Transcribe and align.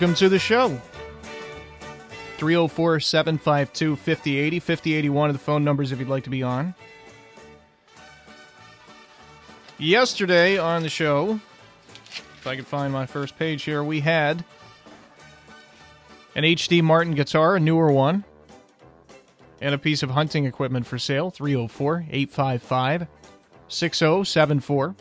Welcome 0.00 0.14
to 0.14 0.28
the 0.28 0.38
show. 0.38 0.80
304 2.36 3.00
752 3.00 3.96
5080. 3.96 4.60
5081 4.60 5.28
are 5.28 5.32
the 5.32 5.40
phone 5.40 5.64
numbers 5.64 5.90
if 5.90 5.98
you'd 5.98 6.06
like 6.06 6.22
to 6.22 6.30
be 6.30 6.40
on. 6.40 6.72
Yesterday 9.76 10.56
on 10.56 10.84
the 10.84 10.88
show, 10.88 11.40
if 12.12 12.46
I 12.46 12.54
could 12.54 12.68
find 12.68 12.92
my 12.92 13.06
first 13.06 13.36
page 13.40 13.64
here, 13.64 13.82
we 13.82 13.98
had 13.98 14.44
an 16.36 16.44
HD 16.44 16.80
Martin 16.80 17.16
guitar, 17.16 17.56
a 17.56 17.60
newer 17.60 17.90
one, 17.90 18.22
and 19.60 19.74
a 19.74 19.78
piece 19.78 20.04
of 20.04 20.10
hunting 20.10 20.44
equipment 20.44 20.86
for 20.86 21.00
sale. 21.00 21.28
304 21.28 22.06
855 22.08 23.08
6074. 23.66 24.94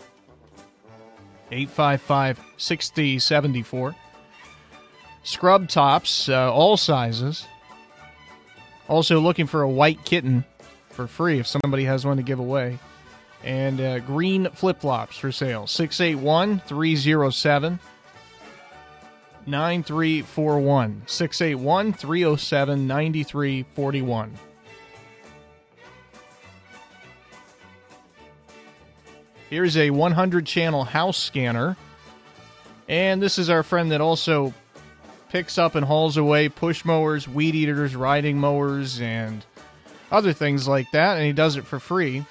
855 1.52 2.40
6074 2.58 3.96
scrub 5.28 5.68
tops, 5.68 6.30
uh, 6.30 6.52
all 6.52 6.78
sizes. 6.78 7.46
Also 8.88 9.20
looking 9.20 9.46
for 9.46 9.62
a 9.62 9.70
white 9.70 10.04
kitten 10.06 10.46
for 10.90 11.06
free 11.06 11.40
if 11.40 11.48
somebody 11.48 11.84
has 11.84 12.06
one 12.06 12.16
to 12.16 12.24
give 12.24 12.40
away. 12.40 12.80
And 13.44 13.82
uh, 13.82 14.00
green 14.00 14.50
flip 14.52 14.80
flops 14.80 15.18
for 15.18 15.32
sale. 15.34 15.68
681 15.68 16.62
307 16.62 17.80
9341. 19.46 21.04
681 21.06 21.94
307 21.94 22.88
9341. 22.88 24.34
Here's 29.50 29.78
a 29.78 29.90
100 29.90 30.46
channel 30.46 30.86
house 30.86 31.18
scanner. 31.18 31.76
And 32.88 33.22
this 33.22 33.38
is 33.38 33.50
our 33.50 33.64
friend 33.64 33.92
that 33.92 34.00
also 34.00 34.54
picks 35.30 35.58
up 35.58 35.76
and 35.76 35.86
hauls 35.86 36.18
away 36.18 36.50
push 36.50 36.84
mowers, 36.86 37.28
weed 37.28 37.56
eaters, 37.56 37.96
riding 37.96 38.38
mowers, 38.38 39.02
and 39.02 39.44
other 40.12 40.34
things 40.34 40.68
like 40.68 40.92
that, 40.92 41.18
and 41.18 41.26
he 41.26 41.34
does 41.34 41.58
it 41.58 41.66
for 41.66 41.80
free. 41.80 42.24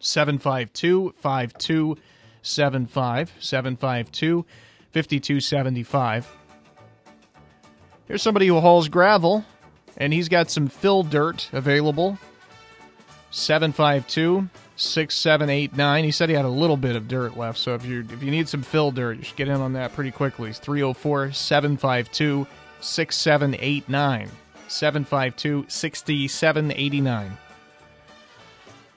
752 0.00 1.14
5275 1.18 3.32
752 3.40 4.46
5275. 4.92 6.36
Here's 8.06 8.22
somebody 8.22 8.46
who 8.46 8.60
hauls 8.60 8.88
gravel, 8.88 9.44
and 9.98 10.12
he's 10.12 10.28
got 10.28 10.50
some 10.50 10.68
fill 10.68 11.02
dirt 11.02 11.50
available. 11.52 12.16
752 13.30 14.48
6789. 14.78 16.04
He 16.04 16.10
said 16.10 16.28
he 16.28 16.34
had 16.34 16.44
a 16.44 16.48
little 16.48 16.76
bit 16.76 16.96
of 16.96 17.08
dirt 17.08 17.36
left, 17.36 17.58
so 17.58 17.74
if 17.74 17.84
you 17.84 18.06
if 18.10 18.22
you 18.22 18.30
need 18.30 18.48
some 18.48 18.62
fill 18.62 18.90
dirt, 18.92 19.18
you 19.18 19.24
should 19.24 19.36
get 19.36 19.48
in 19.48 19.60
on 19.60 19.72
that 19.74 19.92
pretty 19.92 20.10
quickly. 20.12 20.50
It's 20.50 20.58
304 20.58 21.32
752 21.32 22.46
6789. 22.80 24.30
752 24.68 25.66
6789. 25.68 27.38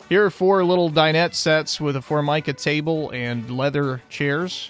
Here 0.08 0.26
are 0.26 0.30
four 0.30 0.64
little 0.64 0.92
dinette 0.92 1.34
sets 1.34 1.80
with 1.80 1.96
a 1.96 2.02
Formica 2.02 2.54
table 2.54 3.10
and 3.12 3.50
leather 3.50 4.02
chairs. 4.10 4.70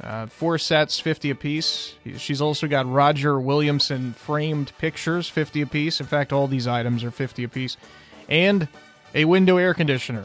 Uh, 0.00 0.26
four 0.26 0.58
sets, 0.58 1.00
50 1.00 1.30
apiece. 1.30 1.94
She's 2.18 2.40
also 2.40 2.66
got 2.68 2.90
Roger 2.90 3.40
Williamson 3.40 4.12
framed 4.12 4.72
pictures, 4.78 5.28
50 5.28 5.62
apiece. 5.62 6.00
In 6.00 6.06
fact, 6.06 6.32
all 6.32 6.46
these 6.46 6.68
items 6.68 7.02
are 7.02 7.10
50 7.10 7.44
apiece. 7.44 7.76
And 8.28 8.68
a 9.14 9.24
window 9.24 9.56
air 9.56 9.74
conditioner. 9.74 10.24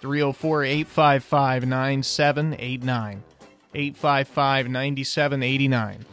304 0.00 0.64
855 0.64 1.66
9789. 1.66 3.22
855 3.74 4.68
9789. 4.68 6.04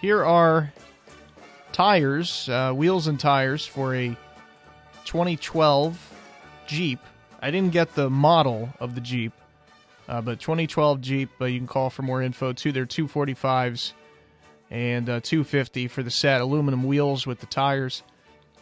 Here 0.00 0.24
are 0.24 0.72
tires, 1.72 2.48
uh, 2.50 2.72
wheels 2.72 3.06
and 3.06 3.18
tires 3.18 3.66
for 3.66 3.94
a 3.94 4.08
2012 5.04 5.98
Jeep 6.66 6.98
I 7.44 7.50
didn't 7.50 7.72
get 7.72 7.94
the 7.94 8.08
model 8.08 8.70
of 8.80 8.94
the 8.94 9.02
Jeep, 9.02 9.34
uh, 10.08 10.22
but 10.22 10.40
2012 10.40 11.02
Jeep. 11.02 11.30
Uh, 11.38 11.44
you 11.44 11.58
can 11.58 11.66
call 11.66 11.90
for 11.90 12.00
more 12.00 12.22
info 12.22 12.54
too. 12.54 12.72
They're 12.72 12.86
245s 12.86 13.92
and 14.70 15.10
uh, 15.10 15.20
250 15.20 15.88
for 15.88 16.02
the 16.02 16.10
set. 16.10 16.40
Aluminum 16.40 16.84
wheels 16.84 17.26
with 17.26 17.40
the 17.40 17.46
tires. 17.46 18.02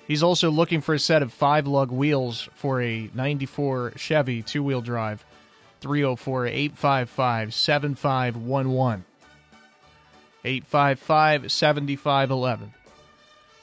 He's 0.08 0.24
also 0.24 0.50
looking 0.50 0.80
for 0.80 0.96
a 0.96 0.98
set 0.98 1.22
of 1.22 1.32
five 1.32 1.68
lug 1.68 1.92
wheels 1.92 2.48
for 2.54 2.82
a 2.82 3.08
94 3.14 3.92
Chevy 3.94 4.42
two 4.42 4.64
wheel 4.64 4.80
drive. 4.80 5.24
304 5.80 6.48
855 6.48 7.54
7511. 7.54 9.04
855 10.44 11.52
7511. 11.52 12.74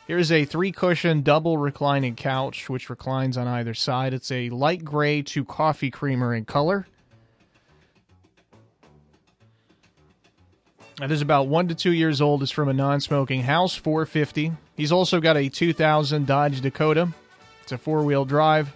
Here's 0.10 0.32
a 0.32 0.44
three 0.44 0.72
cushion 0.72 1.22
double 1.22 1.60
reclining 1.60 2.16
couch, 2.16 2.68
which 2.68 2.90
reclines 2.90 3.38
on 3.38 3.48
either 3.48 3.76
side. 3.76 4.12
It's 4.12 4.32
a 4.32 4.50
light 4.50 4.84
gray 4.84 5.22
to 5.22 5.46
coffee 5.46 5.92
creamer 5.92 6.34
in 6.34 6.46
color. 6.46 6.88
It 11.00 11.12
is 11.12 11.22
about 11.22 11.48
one 11.48 11.68
to 11.68 11.76
two 11.76 11.92
years 11.92 12.22
old. 12.22 12.42
It's 12.42 12.52
from 12.52 12.70
a 12.70 12.74
non 12.74 13.00
smoking 13.02 13.44
house, 13.44 13.76
450. 13.76 14.52
He's 14.76 14.92
also 14.92 15.20
got 15.20 15.38
a 15.38 15.48
2000 15.48 16.26
Dodge 16.26 16.60
Dakota. 16.62 17.10
It's 17.62 17.72
a 17.72 17.78
four 17.78 18.02
wheel 18.02 18.26
drive, 18.26 18.74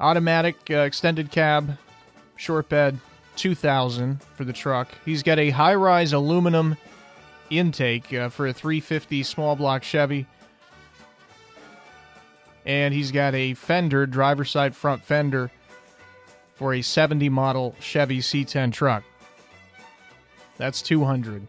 automatic 0.00 0.56
uh, 0.68 0.78
extended 0.78 1.30
cab, 1.30 1.78
short 2.34 2.68
bed, 2.68 2.98
2000 3.36 4.20
for 4.34 4.42
the 4.42 4.52
truck. 4.52 4.88
He's 5.04 5.22
got 5.22 5.38
a 5.38 5.50
high 5.50 5.76
rise 5.76 6.12
aluminum 6.12 6.76
intake 7.50 8.12
uh, 8.12 8.28
for 8.28 8.46
a 8.46 8.52
350 8.52 9.22
small 9.22 9.56
block 9.56 9.82
Chevy. 9.82 10.26
And 12.64 12.92
he's 12.92 13.12
got 13.12 13.34
a 13.34 13.54
fender, 13.54 14.06
driver 14.06 14.44
side 14.44 14.74
front 14.74 15.02
fender, 15.04 15.50
for 16.54 16.74
a 16.74 16.82
70 16.82 17.28
model 17.28 17.74
Chevy 17.80 18.18
C10 18.18 18.72
truck. 18.72 19.04
That's 20.56 20.82
200. 20.82 21.46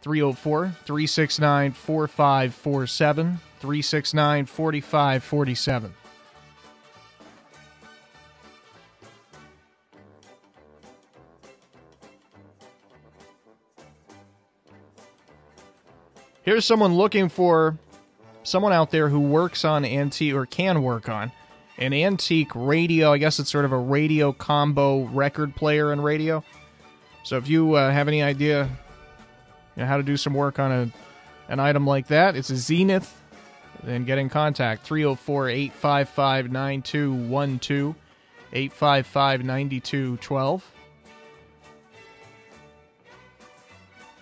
304 0.00 0.74
369 0.84 1.72
4547. 1.72 3.38
369 3.60 4.46
4547. 4.46 5.94
Here's 16.48 16.64
someone 16.64 16.94
looking 16.94 17.28
for 17.28 17.76
someone 18.42 18.72
out 18.72 18.90
there 18.90 19.10
who 19.10 19.20
works 19.20 19.66
on 19.66 19.84
antique 19.84 20.32
or 20.32 20.46
can 20.46 20.82
work 20.82 21.10
on 21.10 21.30
an 21.76 21.92
antique 21.92 22.50
radio. 22.54 23.12
I 23.12 23.18
guess 23.18 23.38
it's 23.38 23.50
sort 23.50 23.66
of 23.66 23.72
a 23.72 23.76
radio 23.76 24.32
combo 24.32 25.02
record 25.08 25.54
player 25.54 25.92
and 25.92 26.02
radio. 26.02 26.42
So 27.22 27.36
if 27.36 27.48
you 27.48 27.74
uh, 27.74 27.92
have 27.92 28.08
any 28.08 28.22
idea 28.22 28.66
you 29.76 29.82
know, 29.82 29.86
how 29.86 29.98
to 29.98 30.02
do 30.02 30.16
some 30.16 30.32
work 30.32 30.58
on 30.58 30.72
a 30.72 30.90
an 31.50 31.60
item 31.60 31.86
like 31.86 32.06
that, 32.06 32.34
it's 32.34 32.48
a 32.48 32.56
Zenith. 32.56 33.20
Then 33.82 34.06
get 34.06 34.16
in 34.16 34.30
contact 34.30 34.86
304 34.86 35.50
855 35.50 36.50
9212 36.50 37.94
855 38.54 39.44
9212. 39.44 40.72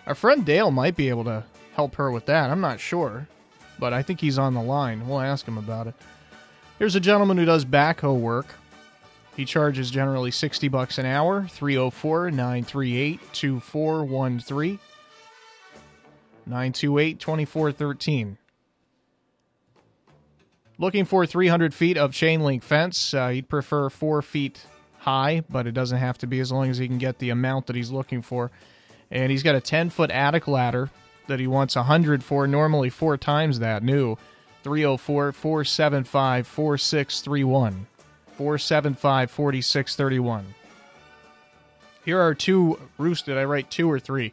Our 0.08 0.14
friend 0.16 0.44
Dale 0.44 0.72
might 0.72 0.96
be 0.96 1.08
able 1.08 1.22
to 1.22 1.44
help 1.76 1.94
her 1.96 2.10
with 2.10 2.24
that. 2.26 2.50
I'm 2.50 2.62
not 2.62 2.80
sure, 2.80 3.28
but 3.78 3.92
I 3.92 4.02
think 4.02 4.18
he's 4.18 4.38
on 4.38 4.54
the 4.54 4.62
line. 4.62 5.06
We'll 5.06 5.20
ask 5.20 5.46
him 5.46 5.58
about 5.58 5.86
it. 5.86 5.94
Here's 6.78 6.96
a 6.96 7.00
gentleman 7.00 7.36
who 7.36 7.44
does 7.44 7.66
backhoe 7.66 8.18
work. 8.18 8.46
He 9.36 9.44
charges 9.44 9.90
generally 9.90 10.30
60 10.30 10.68
bucks 10.68 10.96
an 10.96 11.04
hour, 11.04 11.46
304 11.46 12.30
938 12.30 13.20
2413 13.34 14.78
928 16.46 17.20
2413. 17.20 18.38
Looking 20.78 21.04
for 21.04 21.26
300 21.26 21.74
feet 21.74 21.98
of 21.98 22.12
chain 22.12 22.40
link 22.40 22.62
fence. 22.62 23.12
Uh, 23.12 23.28
he'd 23.28 23.50
prefer 23.50 23.90
four 23.90 24.22
feet 24.22 24.64
high, 24.98 25.42
but 25.50 25.66
it 25.66 25.72
doesn't 25.72 25.98
have 25.98 26.16
to 26.18 26.26
be 26.26 26.40
as 26.40 26.50
long 26.50 26.70
as 26.70 26.78
he 26.78 26.86
can 26.86 26.98
get 26.98 27.18
the 27.18 27.28
amount 27.30 27.66
that 27.66 27.76
he's 27.76 27.90
looking 27.90 28.22
for. 28.22 28.50
And 29.10 29.30
he's 29.30 29.42
got 29.42 29.54
a 29.54 29.60
10 29.60 29.90
foot 29.90 30.10
attic 30.10 30.48
ladder 30.48 30.90
that 31.28 31.40
he 31.40 31.46
wants 31.46 31.76
100 31.76 32.22
for, 32.22 32.46
normally 32.46 32.90
four 32.90 33.16
times 33.16 33.58
that 33.58 33.82
new. 33.82 34.16
304 34.62 35.32
475 35.32 36.46
4631. 36.46 37.86
475 38.36 39.30
4631. 39.30 40.54
Here 42.04 42.20
are 42.20 42.34
two 42.34 42.78
roosted. 42.98 43.34
Did 43.34 43.38
I 43.38 43.44
write 43.44 43.70
two 43.70 43.90
or 43.90 43.98
three? 43.98 44.32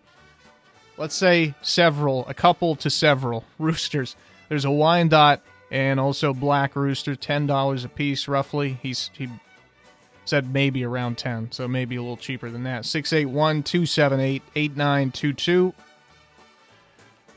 Let's 0.97 1.15
say 1.15 1.55
several, 1.61 2.27
a 2.27 2.33
couple 2.33 2.75
to 2.77 2.89
several 2.89 3.45
roosters. 3.59 4.15
There's 4.49 4.65
a 4.65 4.71
Wyandotte 4.71 5.41
and 5.71 5.99
also 5.99 6.33
black 6.33 6.75
rooster, 6.75 7.15
ten 7.15 7.47
dollars 7.47 7.83
a 7.83 7.89
piece 7.89 8.27
roughly. 8.27 8.77
He's 8.81 9.09
he 9.13 9.27
said 10.25 10.53
maybe 10.53 10.83
around 10.83 11.17
ten, 11.17 11.51
so 11.51 11.67
maybe 11.67 11.95
a 11.95 12.01
little 12.01 12.17
cheaper 12.17 12.49
than 12.51 12.63
that. 12.63 12.85
681 12.85 13.63
278 13.63 14.43
8922. 14.55 15.73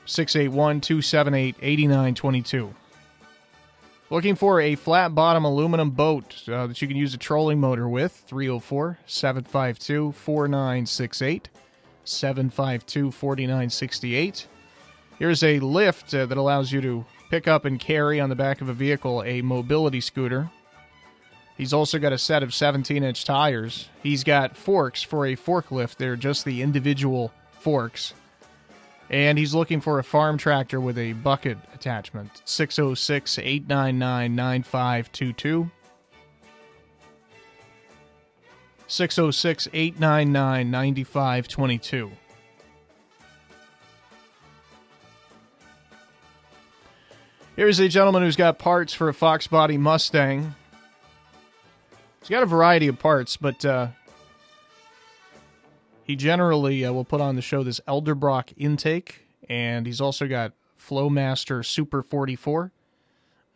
681 0.07 0.81
278 0.81 1.57
8922. 1.61 2.75
Looking 4.09 4.37
for 4.37 4.61
a 4.61 4.77
flat 4.77 5.15
bottom 5.15 5.45
aluminum 5.45 5.91
boat 5.91 6.49
uh, 6.49 6.69
that 6.69 6.81
you 6.81 6.87
can 6.87 6.97
use 6.97 7.13
a 7.13 7.19
trolling 7.19 7.59
motor 7.59 7.89
with. 7.89 8.13
304 8.13 8.99
752 9.07 10.13
4968. 10.13 11.49
752 12.05 13.11
4968. 13.11 14.47
Here's 15.19 15.43
a 15.43 15.59
lift 15.59 16.15
uh, 16.15 16.27
that 16.27 16.39
allows 16.39 16.71
you 16.71 16.81
to 16.83 17.05
pick 17.31 17.49
up 17.49 17.65
and 17.65 17.81
carry 17.81 18.21
on 18.21 18.29
the 18.29 18.37
back 18.37 18.61
of 18.61 18.69
a 18.69 18.73
vehicle 18.75 19.25
a 19.25 19.43
mobility 19.43 20.01
scooter. 20.01 20.51
He's 21.57 21.73
also 21.73 21.99
got 21.99 22.13
a 22.13 22.19
set 22.19 22.43
of 22.43 22.55
17 22.55 23.03
inch 23.03 23.25
tires. 23.25 23.89
He's 24.03 24.23
got 24.23 24.57
forks 24.57 25.03
for 25.03 25.27
a 25.27 25.37
forklift. 25.37 25.97
They're 25.97 26.15
just 26.15 26.45
the 26.45 26.63
individual 26.63 27.33
forks. 27.59 28.13
And 29.09 29.39
he's 29.39 29.55
looking 29.55 29.81
for 29.81 29.99
a 29.99 30.05
farm 30.05 30.37
tractor 30.37 30.81
with 30.81 30.99
a 30.99 31.13
bucket 31.13 31.59
attachment. 31.75 32.43
606 32.45 33.39
899 33.39 34.35
9522. 34.35 35.71
606 38.89 39.69
899 39.73 40.71
9522. 40.71 42.11
Here's 47.57 47.79
a 47.79 47.89
gentleman 47.89 48.23
who's 48.23 48.37
got 48.37 48.59
parts 48.59 48.93
for 48.93 49.09
a 49.09 49.15
Fox 49.15 49.47
Body 49.47 49.79
Mustang. 49.79 50.55
He's 52.21 52.29
got 52.29 52.43
a 52.43 52.47
variety 52.47 52.89
of 52.89 52.99
parts, 52.99 53.37
but 53.39 53.65
uh, 53.65 53.89
he 56.07 56.15
generally 56.15 56.85
uh, 56.85 56.93
will 56.93 57.05
put 57.05 57.21
on 57.21 57.35
the 57.35 57.43
show 57.43 57.65
this 57.65 57.81
Edelbrock 57.89 58.53
intake, 58.57 59.27
and 59.49 59.87
he's 59.87 60.01
also 60.01 60.29
got 60.29 60.53
Flowmaster 60.79 61.65
Super 61.65 62.01
44 62.01 62.71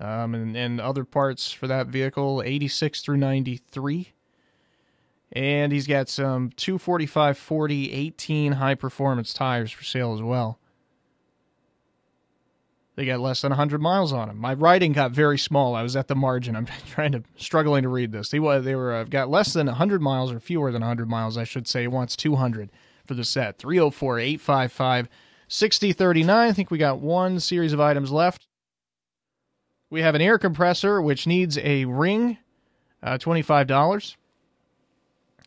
um, 0.01 0.35
and, 0.35 0.57
and 0.57 0.81
other 0.81 1.05
parts 1.05 1.53
for 1.53 1.69
that 1.69 1.87
vehicle, 1.87 2.43
86 2.45 3.03
through 3.03 3.19
93. 3.19 4.13
And 5.31 5.71
he's 5.71 5.87
got 5.87 6.09
some 6.09 6.51
245 6.57 7.39
40 7.39 7.93
18 7.93 8.53
high 8.53 8.75
performance 8.75 9.33
tires 9.33 9.71
for 9.71 9.85
sale 9.85 10.13
as 10.13 10.21
well. 10.21 10.59
They 12.97 13.07
got 13.07 13.21
less 13.21 13.41
than 13.41 13.51
100 13.51 13.81
miles 13.81 14.13
on 14.13 14.29
them. 14.29 14.39
My 14.39 14.53
writing 14.55 14.93
got 14.93 15.13
very 15.13 15.39
small. 15.39 15.75
I 15.75 15.83
was 15.83 15.97
at 15.97 16.09
the 16.09 16.15
margin. 16.15 16.57
I'm 16.57 16.67
trying 16.91 17.13
to 17.13 17.23
struggling 17.37 17.83
to 17.85 17.89
read 17.89 18.13
this. 18.13 18.31
They, 18.31 18.39
they 18.39 18.75
were 18.75 18.95
uh, 18.95 19.05
got 19.05 19.31
less 19.31 19.53
than 19.53 19.67
100 19.67 20.03
miles 20.03 20.33
or 20.33 20.41
fewer 20.41 20.73
than 20.73 20.83
100 20.83 21.09
miles, 21.09 21.39
I 21.39 21.45
should 21.45 21.69
say. 21.69 21.87
Wants 21.87 22.17
200 22.17 22.71
for 23.07 23.15
the 23.15 23.25
set. 23.25 23.59
304 23.59 24.19
855 24.19 25.09
6039. 25.49 26.49
I 26.49 26.53
think 26.53 26.71
we 26.71 26.79
got 26.79 27.01
one 27.01 27.41
series 27.41 27.73
of 27.73 27.81
items 27.81 28.11
left. 28.13 28.47
We 29.89 30.03
have 30.03 30.15
an 30.15 30.23
air 30.23 30.39
compressor 30.39 31.03
which 31.03 31.27
needs 31.27 31.59
a 31.59 31.85
ring, 31.85 32.39
uh, 33.03 33.19
$25 33.19 34.17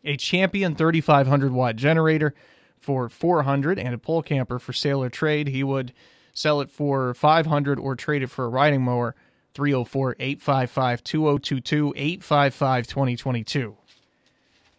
a 0.04 0.18
Champion 0.18 0.76
3500 0.76 1.52
watt 1.52 1.76
generator 1.76 2.34
for 2.78 3.08
400 3.08 3.80
and 3.80 3.94
a 3.94 3.98
pole 3.98 4.22
camper 4.22 4.60
for 4.60 4.74
sale 4.74 5.02
or 5.02 5.10
trade. 5.10 5.48
He 5.48 5.64
would 5.64 5.94
sell 6.34 6.62
it 6.62 6.70
for 6.70 7.14
500 7.14 7.80
or 7.80 7.96
trade 7.96 8.24
it 8.24 8.28
for 8.28 8.46
a 8.46 8.50
riding 8.50 8.82
mower. 8.82 9.16
304 9.54 10.16
855 10.20 11.04
2022 11.04 11.94
855 11.96 12.88
2022. 12.88 13.78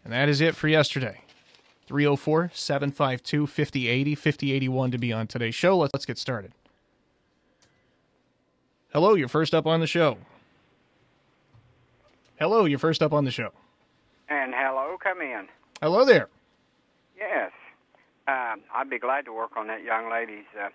And 0.03 0.13
that 0.13 0.29
is 0.29 0.41
it 0.41 0.57
for 0.57 0.69
yesterday. 0.69 1.21
304 1.87 2.51
752 2.53 3.47
5080 3.47 4.15
5081 4.15 4.91
to 4.91 4.99
be 4.99 5.13
on 5.13 5.27
today's 5.27 5.55
show. 5.55 5.79
Let's, 5.79 5.95
let's 5.95 6.07
get 6.07 6.19
started. 6.19 6.53
Hello, 8.93 9.15
you're 9.15 9.29
first 9.29 9.55
up 9.55 9.67
on 9.67 9.81
the 9.81 9.87
show. 9.87 10.19
Hello, 12.39 12.65
you're 12.65 12.79
first 12.79 13.03
up 13.03 13.13
on 13.13 13.25
the 13.25 13.31
show. 13.31 13.53
And 14.29 14.55
hello, 14.57 14.97
come 15.03 15.21
in. 15.21 15.47
Hello 15.81 16.05
there. 16.05 16.29
Yes. 17.17 17.53
Um, 18.27 18.63
I'd 18.75 18.89
be 18.89 18.99
glad 18.99 19.25
to 19.27 19.33
work 19.33 19.57
on 19.57 19.67
that 19.67 19.83
young 19.83 20.11
lady's 20.11 20.45
uh, 20.59 20.69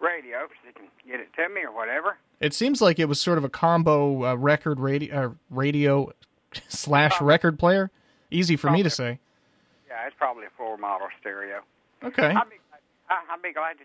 radio 0.00 0.44
if 0.44 0.50
she 0.64 0.72
can 0.72 0.86
get 1.06 1.20
it 1.20 1.28
to 1.36 1.48
me 1.48 1.62
or 1.62 1.74
whatever. 1.74 2.18
It 2.40 2.52
seems 2.54 2.82
like 2.82 2.98
it 2.98 3.06
was 3.06 3.20
sort 3.20 3.38
of 3.38 3.44
a 3.44 3.48
combo 3.48 4.24
uh, 4.24 4.34
record 4.34 4.80
radio, 4.80 5.26
uh, 5.26 5.30
radio 5.50 6.12
slash 6.68 7.20
record 7.20 7.58
player. 7.58 7.90
Easy 8.30 8.56
for 8.56 8.70
me 8.70 8.82
to 8.82 8.90
say. 8.90 9.20
Yeah, 9.88 10.06
it's 10.06 10.16
probably 10.18 10.46
a 10.46 10.50
four 10.56 10.76
model 10.76 11.06
stereo. 11.20 11.60
Okay. 12.02 12.26
I'd 12.26 12.50
be, 12.50 12.56
I'd 13.08 13.42
be 13.42 13.52
glad 13.52 13.76
to. 13.78 13.84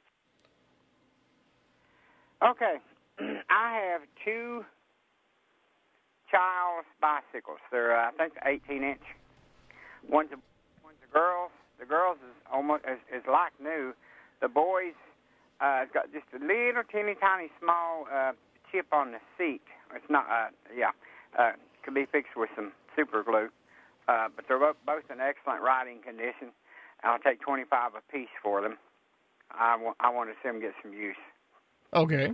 Okay. 2.50 2.77
I 3.50 3.91
have 3.91 4.01
two 4.25 4.65
Childs 6.31 6.88
bicycles. 7.01 7.59
They're, 7.71 7.95
uh, 7.97 8.09
I 8.09 8.11
think, 8.18 8.33
18 8.45 8.83
inch. 8.83 9.01
One's 10.07 10.31
a, 10.31 10.37
one's 10.83 10.97
a 11.07 11.13
girl. 11.13 11.51
The 11.80 11.85
girls 11.85 12.18
is 12.18 12.35
almost 12.51 12.83
is, 12.85 12.99
is 13.13 13.23
like 13.30 13.54
new. 13.61 13.94
The 14.42 14.47
boys 14.47 14.94
uh, 15.61 15.85
got 15.94 16.11
just 16.11 16.25
a 16.33 16.39
little 16.39 16.83
teeny 16.92 17.16
tiny 17.19 17.49
small 17.59 18.07
uh, 18.11 18.31
chip 18.71 18.87
on 18.92 19.11
the 19.11 19.19
seat. 19.37 19.61
It's 19.95 20.09
not, 20.09 20.25
uh, 20.30 20.49
yeah, 20.75 20.92
uh, 21.37 21.51
could 21.83 21.94
be 21.94 22.06
fixed 22.06 22.35
with 22.35 22.49
some 22.56 22.71
super 22.95 23.23
glue. 23.23 23.49
Uh, 24.07 24.28
but 24.35 24.45
they're 24.47 24.59
both, 24.59 24.78
both 24.85 25.04
in 25.11 25.19
excellent 25.19 25.61
riding 25.61 26.01
condition. 26.01 26.51
I'll 27.04 27.19
take 27.19 27.42
25 27.42 27.92
a 27.95 28.11
piece 28.11 28.28
for 28.42 28.61
them. 28.61 28.78
I, 29.51 29.73
w- 29.73 29.94
I 29.99 30.09
want 30.09 30.30
to 30.30 30.35
see 30.42 30.49
them 30.49 30.59
get 30.59 30.73
some 30.81 30.94
use. 30.94 31.16
Okay. 31.94 32.31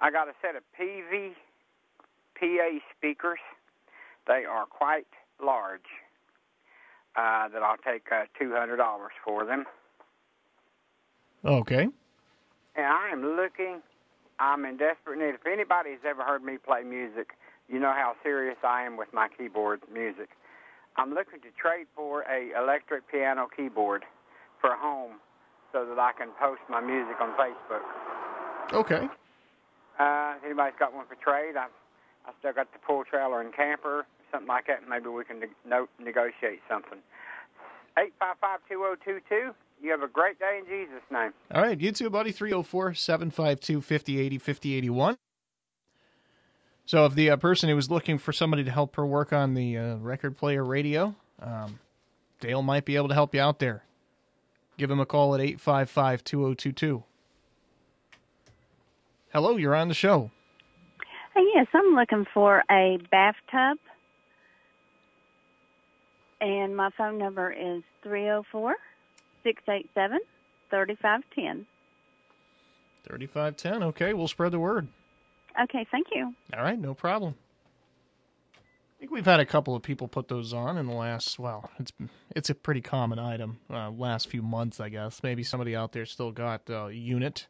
I 0.00 0.10
got 0.10 0.28
a 0.28 0.32
set 0.40 0.56
of 0.56 0.62
PV 0.78 1.32
PA 2.38 2.78
speakers. 2.96 3.40
They 4.26 4.44
are 4.44 4.66
quite 4.66 5.06
large. 5.42 5.80
Uh, 7.16 7.48
that 7.48 7.62
I'll 7.62 7.76
take 7.78 8.06
uh, 8.12 8.26
$200 8.40 8.78
for 9.24 9.44
them. 9.44 9.64
Okay. 11.44 11.88
And 12.78 12.86
I 12.86 13.10
am 13.10 13.34
looking, 13.34 13.82
I'm 14.38 14.64
in 14.64 14.76
desperate 14.76 15.18
need. 15.18 15.34
If 15.34 15.46
anybody 15.52 15.90
has 15.90 16.00
ever 16.08 16.22
heard 16.22 16.44
me 16.44 16.58
play 16.58 16.84
music, 16.84 17.34
you 17.68 17.80
know 17.80 17.90
how 17.92 18.14
serious 18.22 18.56
I 18.62 18.84
am 18.84 18.96
with 18.96 19.08
my 19.12 19.26
keyboard 19.36 19.80
music. 19.92 20.30
I'm 20.96 21.10
looking 21.10 21.40
to 21.40 21.50
trade 21.60 21.86
for 21.94 22.22
a 22.22 22.56
electric 22.56 23.10
piano 23.10 23.48
keyboard 23.54 24.04
for 24.60 24.70
home 24.76 25.18
so 25.72 25.84
that 25.84 25.98
I 25.98 26.12
can 26.16 26.28
post 26.38 26.60
my 26.70 26.80
music 26.80 27.16
on 27.20 27.34
Facebook. 27.34 27.82
Okay. 28.72 29.08
Uh, 29.98 30.34
if 30.38 30.44
anybody's 30.44 30.78
got 30.78 30.94
one 30.94 31.06
for 31.06 31.16
trade, 31.16 31.56
I've 31.58 31.74
I 32.26 32.32
still 32.38 32.52
got 32.52 32.70
the 32.72 32.78
pool 32.78 33.04
trailer 33.08 33.40
and 33.40 33.54
camper, 33.54 34.06
something 34.30 34.48
like 34.48 34.66
that. 34.66 34.86
Maybe 34.86 35.08
we 35.08 35.24
can 35.24 35.40
ne- 35.40 35.58
no- 35.66 35.88
negotiate 35.98 36.60
something. 36.68 36.98
Eight 37.98 38.12
five 38.20 38.36
five 38.40 38.60
two 38.68 38.78
zero 38.78 38.96
two 39.02 39.18
two. 39.28 39.54
You 39.80 39.90
have 39.92 40.02
a 40.02 40.08
great 40.08 40.38
day 40.38 40.58
in 40.60 40.66
Jesus' 40.66 41.02
name. 41.10 41.32
All 41.54 41.62
right. 41.62 41.80
You 41.80 41.92
too, 41.92 42.10
buddy. 42.10 42.32
304 42.32 42.94
752 42.94 43.80
5080 43.80 44.38
5081. 44.38 45.16
So, 46.84 47.04
if 47.04 47.14
the 47.14 47.30
uh, 47.30 47.36
person 47.36 47.68
who 47.68 47.76
was 47.76 47.90
looking 47.90 48.18
for 48.18 48.32
somebody 48.32 48.64
to 48.64 48.70
help 48.70 48.96
her 48.96 49.06
work 49.06 49.32
on 49.32 49.54
the 49.54 49.76
uh, 49.76 49.96
record 49.96 50.36
player 50.36 50.64
radio, 50.64 51.14
um, 51.40 51.78
Dale 52.40 52.62
might 52.62 52.84
be 52.84 52.96
able 52.96 53.08
to 53.08 53.14
help 53.14 53.34
you 53.34 53.40
out 53.40 53.58
there. 53.58 53.84
Give 54.78 54.90
him 54.90 55.00
a 55.00 55.06
call 55.06 55.34
at 55.34 55.40
855 55.40 56.24
2022. 56.24 57.04
Hello, 59.32 59.56
you're 59.56 59.74
on 59.74 59.88
the 59.88 59.94
show. 59.94 60.30
yes, 61.36 61.66
I'm 61.74 61.94
looking 61.94 62.24
for 62.32 62.64
a 62.70 62.98
bathtub. 63.10 63.78
And 66.40 66.76
my 66.76 66.90
phone 66.96 67.18
number 67.18 67.52
is 67.52 67.82
304 68.02 68.76
687 69.42 70.18
3510. 70.70 71.66
3510. 73.06 73.82
Okay, 73.88 74.12
we'll 74.14 74.28
spread 74.28 74.52
the 74.52 74.58
word. 74.58 74.88
Okay, 75.62 75.86
thank 75.90 76.08
you. 76.12 76.34
All 76.54 76.62
right, 76.62 76.78
no 76.78 76.94
problem. 76.94 77.34
I 78.54 79.00
think 79.00 79.12
we've 79.12 79.24
had 79.24 79.40
a 79.40 79.46
couple 79.46 79.76
of 79.76 79.82
people 79.82 80.08
put 80.08 80.26
those 80.28 80.52
on 80.52 80.76
in 80.76 80.86
the 80.86 80.94
last. 80.94 81.38
Well, 81.38 81.70
it's 81.78 81.92
it's 82.34 82.50
a 82.50 82.54
pretty 82.54 82.80
common 82.80 83.18
item. 83.18 83.58
Uh, 83.70 83.90
last 83.90 84.28
few 84.28 84.42
months, 84.42 84.80
I 84.80 84.88
guess. 84.88 85.22
Maybe 85.22 85.44
somebody 85.44 85.76
out 85.76 85.92
there 85.92 86.04
still 86.04 86.32
got 86.32 86.62
uh, 86.68 86.86
a 86.86 86.92
unit. 86.92 87.46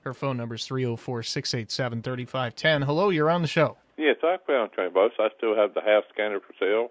Her 0.00 0.12
phone 0.12 0.36
number 0.36 0.54
is 0.54 0.66
304 0.66 1.22
687 1.22 2.02
3510. 2.02 2.82
Hello, 2.82 3.08
you're 3.08 3.30
on 3.30 3.42
the 3.42 3.48
show. 3.48 3.76
Yes, 3.96 4.16
I 4.22 4.36
found 4.46 4.72
train 4.72 4.92
bus. 4.92 5.12
I 5.18 5.28
still 5.36 5.56
have 5.56 5.72
the 5.74 5.80
half 5.80 6.04
scanner 6.12 6.40
for 6.40 6.52
sale 6.60 6.90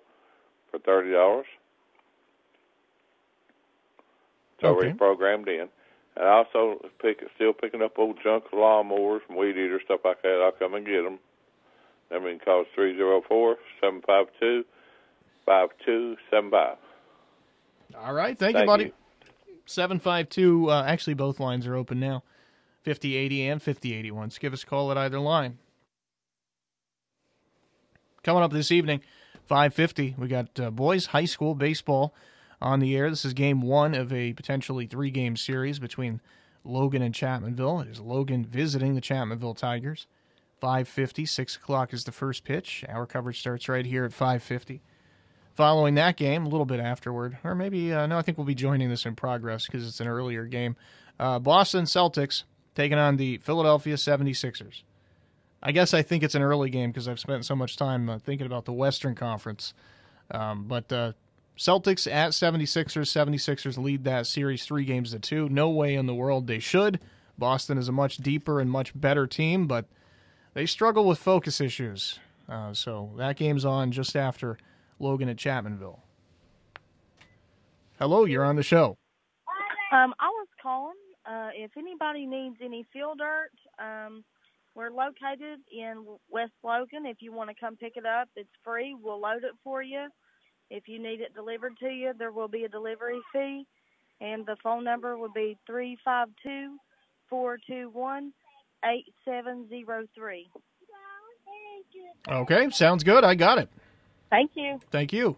for 0.71 0.79
thirty 0.79 1.11
dollars. 1.11 1.45
It's 4.54 4.54
already 4.65 4.89
Okay. 4.89 4.97
programmed 4.97 5.47
in. 5.47 5.67
And 6.17 6.25
I 6.25 6.31
also 6.43 6.79
pick 7.01 7.19
still 7.35 7.53
picking 7.53 7.81
up 7.81 7.97
old 7.97 8.17
junk 8.23 8.45
lawnmowers 8.53 9.19
and 9.27 9.37
weed 9.37 9.51
eaters, 9.51 9.81
stuff 9.85 10.01
like 10.05 10.21
that. 10.21 10.41
I'll 10.43 10.51
come 10.51 10.73
and 10.75 10.85
get 10.85 11.03
them. 11.03 11.19
Number 12.11 12.29
can 12.29 12.39
call 12.39 12.61
is 12.61 12.67
three 12.75 12.95
zero 12.95 13.21
four 13.27 13.57
seven 13.81 14.01
five 14.05 14.27
two 14.39 14.63
five 15.45 15.69
two 15.85 16.15
seven 16.31 16.51
five. 16.51 16.77
All 17.97 18.13
right, 18.13 18.37
thank, 18.37 18.57
you, 18.57 18.65
buddy. 18.65 18.83
you. 18.85 18.91
752, 19.67 20.69
uh, 20.69 20.83
actually, 20.83 21.13
both 21.15 21.39
lines 21.39 21.65
are 21.65 21.75
open 21.75 21.99
now 21.99 22.23
5080 22.83 23.47
and 23.47 23.61
5081. 23.61 24.29
So 24.31 24.39
give 24.39 24.53
us 24.53 24.63
a 24.63 24.65
call 24.65 24.91
at 24.91 24.97
either 24.97 25.19
line. 25.19 25.57
Coming 28.23 28.43
up 28.43 28.51
this 28.51 28.71
evening, 28.71 29.01
550, 29.45 30.15
we 30.17 30.27
got 30.27 30.59
uh, 30.59 30.71
boys 30.71 31.07
high 31.07 31.25
school 31.25 31.55
baseball 31.55 32.13
on 32.65 32.79
the 32.79 32.97
air. 32.97 33.11
This 33.11 33.23
is 33.23 33.33
game 33.33 33.61
one 33.61 33.93
of 33.93 34.11
a 34.11 34.33
potentially 34.33 34.87
three 34.87 35.11
game 35.11 35.37
series 35.37 35.77
between 35.77 36.19
Logan 36.63 37.03
and 37.03 37.13
Chapmanville. 37.13 37.83
It 37.83 37.89
is 37.89 37.99
Logan 37.99 38.43
visiting 38.43 38.95
the 38.95 39.01
Chapmanville 39.01 39.55
Tigers. 39.55 40.07
550, 40.61 41.27
6 41.27 41.55
o'clock 41.57 41.93
is 41.93 42.05
the 42.05 42.11
first 42.11 42.43
pitch. 42.43 42.83
Our 42.89 43.05
coverage 43.05 43.39
starts 43.39 43.69
right 43.69 43.85
here 43.85 44.03
at 44.03 44.13
550 44.13 44.81
following 45.53 45.93
that 45.95 46.17
game, 46.17 46.45
a 46.45 46.49
little 46.49 46.65
bit 46.65 46.79
afterward, 46.79 47.37
or 47.43 47.53
maybe 47.53 47.93
uh, 47.93 48.07
no, 48.07 48.17
I 48.17 48.23
think 48.23 48.39
we'll 48.39 48.45
be 48.45 48.55
joining 48.55 48.89
this 48.89 49.05
in 49.05 49.15
progress 49.15 49.67
because 49.67 49.87
it's 49.87 49.99
an 49.99 50.07
earlier 50.07 50.45
game. 50.45 50.75
Uh, 51.19 51.37
Boston 51.37 51.85
Celtics 51.85 52.45
taking 52.73 52.97
on 52.97 53.17
the 53.17 53.37
Philadelphia 53.37 53.93
76ers. 53.95 54.81
I 55.61 55.71
guess 55.71 55.93
I 55.93 56.01
think 56.01 56.23
it's 56.23 56.35
an 56.35 56.41
early 56.41 56.71
game 56.71 56.89
because 56.89 57.07
I've 57.07 57.19
spent 57.19 57.45
so 57.45 57.55
much 57.55 57.77
time 57.77 58.09
uh, 58.09 58.17
thinking 58.17 58.47
about 58.47 58.65
the 58.65 58.73
Western 58.73 59.13
Conference. 59.13 59.73
Um, 60.31 60.65
but 60.67 60.91
uh, 60.91 61.13
Celtics 61.57 62.11
at 62.11 62.31
76ers. 62.31 63.07
76ers 63.07 63.77
lead 63.77 64.03
that 64.03 64.27
series 64.27 64.65
three 64.65 64.85
games 64.85 65.11
to 65.11 65.19
two. 65.19 65.47
No 65.49 65.69
way 65.69 65.95
in 65.95 66.05
the 66.05 66.13
world 66.13 66.47
they 66.47 66.59
should. 66.59 66.99
Boston 67.37 67.77
is 67.77 67.87
a 67.87 67.91
much 67.91 68.17
deeper 68.17 68.59
and 68.59 68.69
much 68.69 68.99
better 68.99 69.27
team, 69.27 69.67
but 69.67 69.85
they 70.53 70.65
struggle 70.65 71.05
with 71.05 71.19
focus 71.19 71.61
issues. 71.61 72.19
Uh, 72.47 72.73
so 72.73 73.11
that 73.17 73.37
game's 73.37 73.65
on 73.65 73.91
just 73.91 74.15
after 74.15 74.57
Logan 74.99 75.29
at 75.29 75.37
Chapmanville. 75.37 75.99
Hello, 77.99 78.25
you're 78.25 78.43
on 78.43 78.55
the 78.55 78.63
show. 78.63 78.97
Um, 79.91 80.13
I 80.19 80.27
was 80.27 80.47
calling. 80.61 80.95
Uh, 81.25 81.49
if 81.55 81.71
anybody 81.77 82.25
needs 82.25 82.57
any 82.61 82.85
field 82.93 83.19
dirt, 83.19 83.51
um, 83.79 84.23
we're 84.75 84.91
located 84.91 85.59
in 85.71 86.05
West 86.29 86.51
Logan. 86.63 87.05
If 87.05 87.17
you 87.21 87.31
want 87.31 87.49
to 87.49 87.55
come 87.59 87.77
pick 87.77 87.93
it 87.95 88.05
up, 88.05 88.29
it's 88.35 88.49
free. 88.63 88.95
We'll 89.01 89.21
load 89.21 89.43
it 89.43 89.53
for 89.63 89.81
you. 89.81 90.07
If 90.69 90.87
you 90.87 90.99
need 90.99 91.21
it 91.21 91.33
delivered 91.33 91.77
to 91.79 91.89
you, 91.89 92.13
there 92.17 92.31
will 92.31 92.47
be 92.47 92.63
a 92.63 92.69
delivery 92.69 93.19
fee. 93.31 93.65
And 94.21 94.45
the 94.45 94.55
phone 94.63 94.83
number 94.83 95.17
will 95.17 95.31
be 95.33 95.57
three 95.67 95.97
five 96.03 96.29
two 96.41 96.77
four 97.29 97.57
two 97.67 97.89
one 97.91 98.31
eight 98.85 99.13
seven 99.25 99.67
zero 99.69 100.05
three. 100.15 100.47
Okay, 102.29 102.69
sounds 102.71 103.03
good. 103.03 103.23
I 103.23 103.35
got 103.35 103.57
it. 103.57 103.69
Thank 104.29 104.51
you. 104.55 104.79
Thank 104.91 105.13
you. 105.13 105.37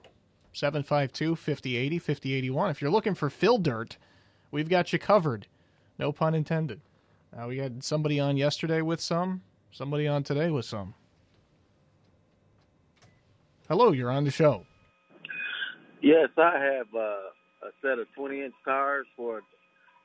752 0.53 1.36
5080 1.36 2.00
5081. 2.00 2.69
If 2.69 2.81
you're 2.81 2.89
looking 2.89 3.13
for 3.13 3.29
fill 3.29 3.57
dirt, 3.57 3.98
we've 4.51 4.69
got 4.69 4.91
you 4.93 5.00
covered. 5.00 5.48
No 6.00 6.12
pun 6.12 6.34
intended. 6.34 6.81
Uh, 7.38 7.48
we 7.48 7.57
had 7.57 7.84
somebody 7.84 8.19
on 8.19 8.38
yesterday 8.38 8.81
with 8.81 9.01
some, 9.01 9.41
somebody 9.72 10.07
on 10.07 10.24
today 10.24 10.50
with 10.50 10.65
some. 10.65 10.93
Hello, 13.67 13.91
you're 13.91 14.10
on 14.10 14.24
the 14.24 14.31
show. 14.31 14.65
Yes, 16.07 16.29
I 16.37 16.57
have 16.57 16.87
uh, 16.95 17.67
a 17.67 17.71
set 17.81 17.99
of 17.99 18.07
20 18.15 18.41
inch 18.41 18.53
tires 18.63 19.07
for 19.17 19.39
a 19.39 19.41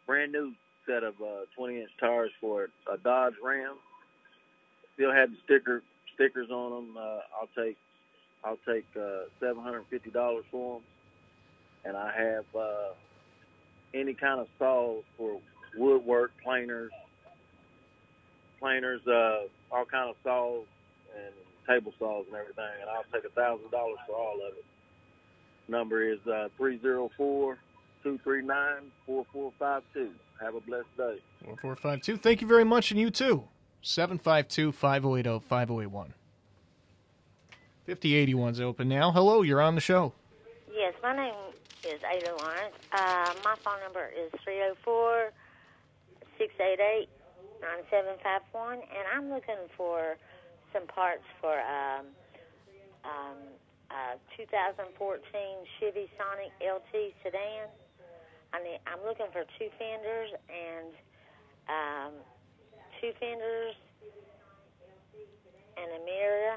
brand 0.05 0.33
new 0.33 0.53
set 0.85 1.05
of 1.05 1.15
uh, 1.23 1.45
20 1.57 1.79
inch 1.79 1.91
tires 2.01 2.33
for 2.41 2.71
a 2.93 2.99
Dodge 2.99 3.35
Ram. 3.41 3.77
Still 4.95 5.13
have 5.13 5.31
the 5.31 5.37
sticker 5.45 5.81
stickers 6.13 6.51
on 6.51 6.73
them. 6.73 6.97
Uh, 6.97 7.21
I'll 7.41 7.49
take 7.57 7.77
I'll 8.45 8.59
take 8.67 8.85
uh, 8.97 9.31
$750 9.41 10.43
for 10.51 10.81
them, 10.81 10.83
and 11.85 11.97
I 11.97 12.13
have 12.19 12.47
uh, 12.61 12.95
any 13.95 14.15
kind 14.15 14.41
of 14.41 14.49
saws 14.59 15.05
for 15.17 15.39
woodwork, 15.77 16.33
planers, 16.43 16.91
planers, 18.59 19.07
uh, 19.07 19.47
all 19.71 19.85
kind 19.85 20.11
of 20.11 20.17
saws 20.25 20.65
and 21.15 21.33
table 21.69 21.93
saws 22.01 22.25
and 22.27 22.35
everything, 22.35 22.75
and 22.81 22.91
I'll 22.91 23.07
take 23.13 23.25
a 23.25 23.33
thousand 23.37 23.71
dollars 23.71 23.99
for 24.09 24.17
all 24.17 24.41
of 24.45 24.59
it. 24.59 24.65
Number 25.73 26.07
is 26.07 26.19
uh, 26.27 26.49
304 26.59 27.57
239 28.03 28.93
4452. 29.07 30.11
Have 30.39 30.55
a 30.55 30.61
blessed 30.61 30.85
day. 30.99 31.17
4452. 31.47 32.19
Thank 32.19 32.43
you 32.43 32.47
very 32.47 32.63
much, 32.63 32.91
and 32.91 33.01
you 33.01 33.11
too. 33.11 33.45
752 33.81 34.71
5080 34.71 35.41
5081. 35.49 36.13
5081's 37.89 38.61
open 38.61 38.87
now. 38.87 39.11
Hello, 39.13 39.41
you're 39.41 39.63
on 39.63 39.75
the 39.75 39.81
show. 39.81 40.13
Yes, 40.71 40.93
my 41.03 41.17
name 41.17 41.35
is 41.85 42.01
Ada 42.05 42.37
Lawrence. 42.37 42.77
Uh, 42.93 43.33
my 43.43 43.55
phone 43.65 43.81
number 43.83 44.11
is 44.13 44.31
304 44.45 45.33
688 46.37 47.09
9751, 47.63 48.75
and 48.75 48.85
I'm 49.17 49.31
looking 49.31 49.57
for 49.75 50.19
some 50.75 50.87
parts 50.87 51.25
for 51.41 51.59
um, 51.61 52.05
um, 53.05 53.39
uh, 53.93 54.17
2014 54.37 55.21
Chevy 55.79 56.09
Sonic 56.17 56.53
LT 56.65 57.13
sedan. 57.23 57.69
I 58.53 58.59
need, 58.65 58.81
I'm 58.89 59.01
looking 59.05 59.29
for 59.33 59.45
two 59.59 59.69
fenders 59.79 60.31
and 60.49 60.93
um, 61.69 62.13
two 63.01 63.13
fenders 63.21 63.77
and 65.77 65.89
a 65.89 66.05
mirror 66.05 66.57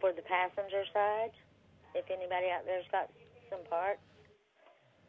for 0.00 0.12
the 0.12 0.22
passenger 0.22 0.84
side. 0.92 1.30
If 1.94 2.04
anybody 2.10 2.46
out 2.52 2.66
there's 2.66 2.84
got 2.92 3.10
some 3.50 3.64
parts 3.70 4.00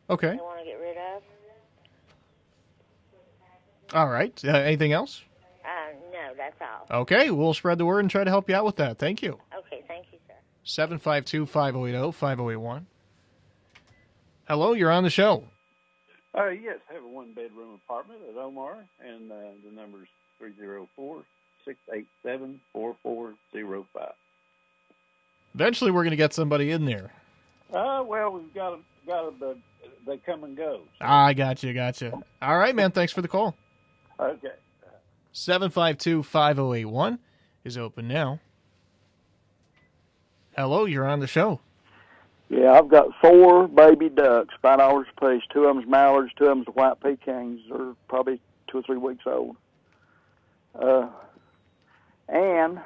Okay. 0.09 0.31
they 0.31 0.35
want 0.37 0.59
to 0.59 0.65
get 0.65 0.79
rid 0.79 0.97
of. 0.97 1.21
All 3.93 4.07
right. 4.07 4.39
Uh, 4.43 4.51
anything 4.51 4.93
else? 4.93 5.21
Uh, 5.63 5.93
no, 6.11 6.33
that's 6.37 6.55
all. 6.61 7.01
Okay, 7.01 7.29
we'll 7.31 7.53
spread 7.53 7.77
the 7.77 7.85
word 7.85 7.99
and 7.99 8.09
try 8.09 8.23
to 8.23 8.29
help 8.29 8.49
you 8.49 8.55
out 8.55 8.65
with 8.65 8.77
that. 8.77 8.97
Thank 8.97 9.21
you. 9.21 9.37
Okay, 9.57 9.83
thank 9.87 10.05
you, 10.11 10.19
sir. 10.27 10.33
752 10.67 11.45
5080 11.45 12.11
5081. 12.11 12.85
Hello, 14.49 14.73
you're 14.73 14.91
on 14.91 15.03
the 15.03 15.09
show. 15.09 15.45
Uh, 16.37 16.49
yes, 16.49 16.77
I 16.89 16.95
have 16.95 17.03
a 17.03 17.07
one 17.07 17.31
bedroom 17.33 17.79
apartment 17.85 18.19
at 18.29 18.37
Omar, 18.37 18.85
and 18.99 19.31
uh, 19.31 19.35
the 19.65 19.73
number 19.73 20.03
is 20.03 20.09
304 20.39 21.23
687 21.63 22.59
4405. 22.73 24.11
Eventually, 25.55 25.91
we're 25.91 26.03
going 26.03 26.11
to 26.11 26.17
get 26.17 26.33
somebody 26.33 26.71
in 26.71 26.83
there. 26.83 27.11
Uh, 27.73 28.03
well, 28.05 28.31
we've 28.31 28.53
got 28.53 28.71
them, 28.71 28.83
got 29.07 29.39
them, 29.39 29.63
they 30.05 30.17
come 30.17 30.43
and 30.43 30.57
go. 30.57 30.81
Ah, 30.99 31.27
I 31.27 31.33
got 31.33 31.63
you, 31.63 31.73
got 31.73 32.01
you. 32.01 32.21
All 32.41 32.57
right, 32.57 32.75
man. 32.75 32.91
Thanks 32.91 33.13
for 33.13 33.21
the 33.21 33.27
call. 33.29 33.55
Okay. 34.19 34.49
752 35.31 36.23
5081 36.23 37.19
is 37.63 37.77
open 37.77 38.07
now. 38.09 38.41
Hello, 40.57 40.85
you're 40.85 41.05
on 41.05 41.19
the 41.19 41.27
show. 41.27 41.59
Yeah, 42.49 42.71
I've 42.71 42.89
got 42.89 43.09
four 43.21 43.67
baby 43.67 44.09
ducks, 44.09 44.55
five 44.59 44.79
dollars 44.79 45.05
a 45.15 45.21
piece. 45.21 45.43
Two 45.53 45.65
of 45.65 45.75
them's 45.75 45.87
mallards, 45.87 46.31
two 46.35 46.45
of 46.45 46.57
them's 46.57 46.67
white 46.73 46.99
Pekins. 46.99 47.59
They're 47.69 47.93
probably 48.07 48.41
two 48.67 48.79
or 48.79 48.81
three 48.81 48.97
weeks 48.97 49.23
old. 49.27 49.55
Uh, 50.73 51.09
and 52.27 52.79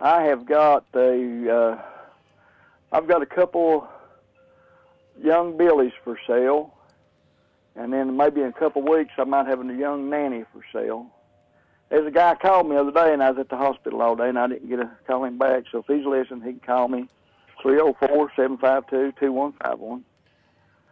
I 0.00 0.22
have 0.22 0.46
got 0.46 0.84
a, 0.96 1.48
uh, 1.48 1.82
I've 2.90 3.06
got 3.06 3.22
a 3.22 3.26
couple 3.26 3.86
young 5.22 5.56
billies 5.56 5.92
for 6.02 6.18
sale, 6.26 6.74
and 7.76 7.92
then 7.92 8.16
maybe 8.16 8.40
in 8.40 8.48
a 8.48 8.52
couple 8.52 8.82
weeks 8.82 9.12
I 9.16 9.22
might 9.24 9.46
have 9.46 9.60
a 9.60 9.72
young 9.72 10.10
nanny 10.10 10.44
for 10.52 10.62
sale. 10.72 11.06
There's 11.94 12.08
a 12.08 12.10
guy 12.10 12.34
called 12.34 12.68
me 12.68 12.74
the 12.74 12.80
other 12.80 12.90
day, 12.90 13.12
and 13.12 13.22
I 13.22 13.30
was 13.30 13.38
at 13.38 13.48
the 13.48 13.56
hospital 13.56 14.02
all 14.02 14.16
day, 14.16 14.28
and 14.28 14.36
I 14.36 14.48
didn't 14.48 14.68
get 14.68 14.76
to 14.76 14.90
call 15.06 15.24
him 15.24 15.38
back. 15.38 15.62
So 15.70 15.78
if 15.78 15.86
he's 15.86 16.04
listening, 16.04 16.40
he 16.40 16.50
can 16.50 16.60
call 16.60 16.88
me 16.88 17.08
three 17.62 17.76
zero 17.76 17.94
four 18.00 18.32
seven 18.34 18.58
five 18.58 18.88
two 18.88 19.12
two 19.20 19.32
one 19.32 19.52
five 19.62 19.78
one. 19.78 20.04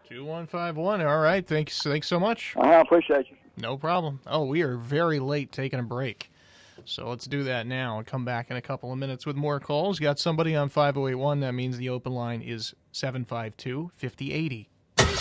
Two 0.08 0.24
one 0.24 0.46
five 0.46 0.76
one. 0.76 1.00
All 1.00 1.18
right. 1.18 1.44
Thanks. 1.44 1.82
Thanks 1.82 2.06
so 2.06 2.20
much. 2.20 2.54
Uh-huh, 2.56 2.68
I 2.68 2.80
appreciate 2.80 3.28
you. 3.30 3.36
No 3.56 3.76
problem. 3.76 4.20
Oh, 4.28 4.44
we 4.44 4.62
are 4.62 4.76
very 4.76 5.18
late 5.18 5.50
taking 5.50 5.80
a 5.80 5.82
break. 5.82 6.30
So 6.84 7.08
let's 7.08 7.26
do 7.26 7.42
that 7.44 7.66
now 7.66 7.98
and 7.98 8.06
come 8.06 8.24
back 8.24 8.50
in 8.50 8.56
a 8.56 8.62
couple 8.62 8.92
of 8.92 8.98
minutes 8.98 9.26
with 9.26 9.34
more 9.34 9.58
calls. 9.58 9.98
Got 9.98 10.20
somebody 10.20 10.54
on 10.54 10.68
5081. 10.68 11.40
That 11.40 11.52
means 11.52 11.78
the 11.78 11.88
open 11.88 12.12
line 12.12 12.42
is 12.42 12.74
752 12.92 13.90
5080. 13.96 14.68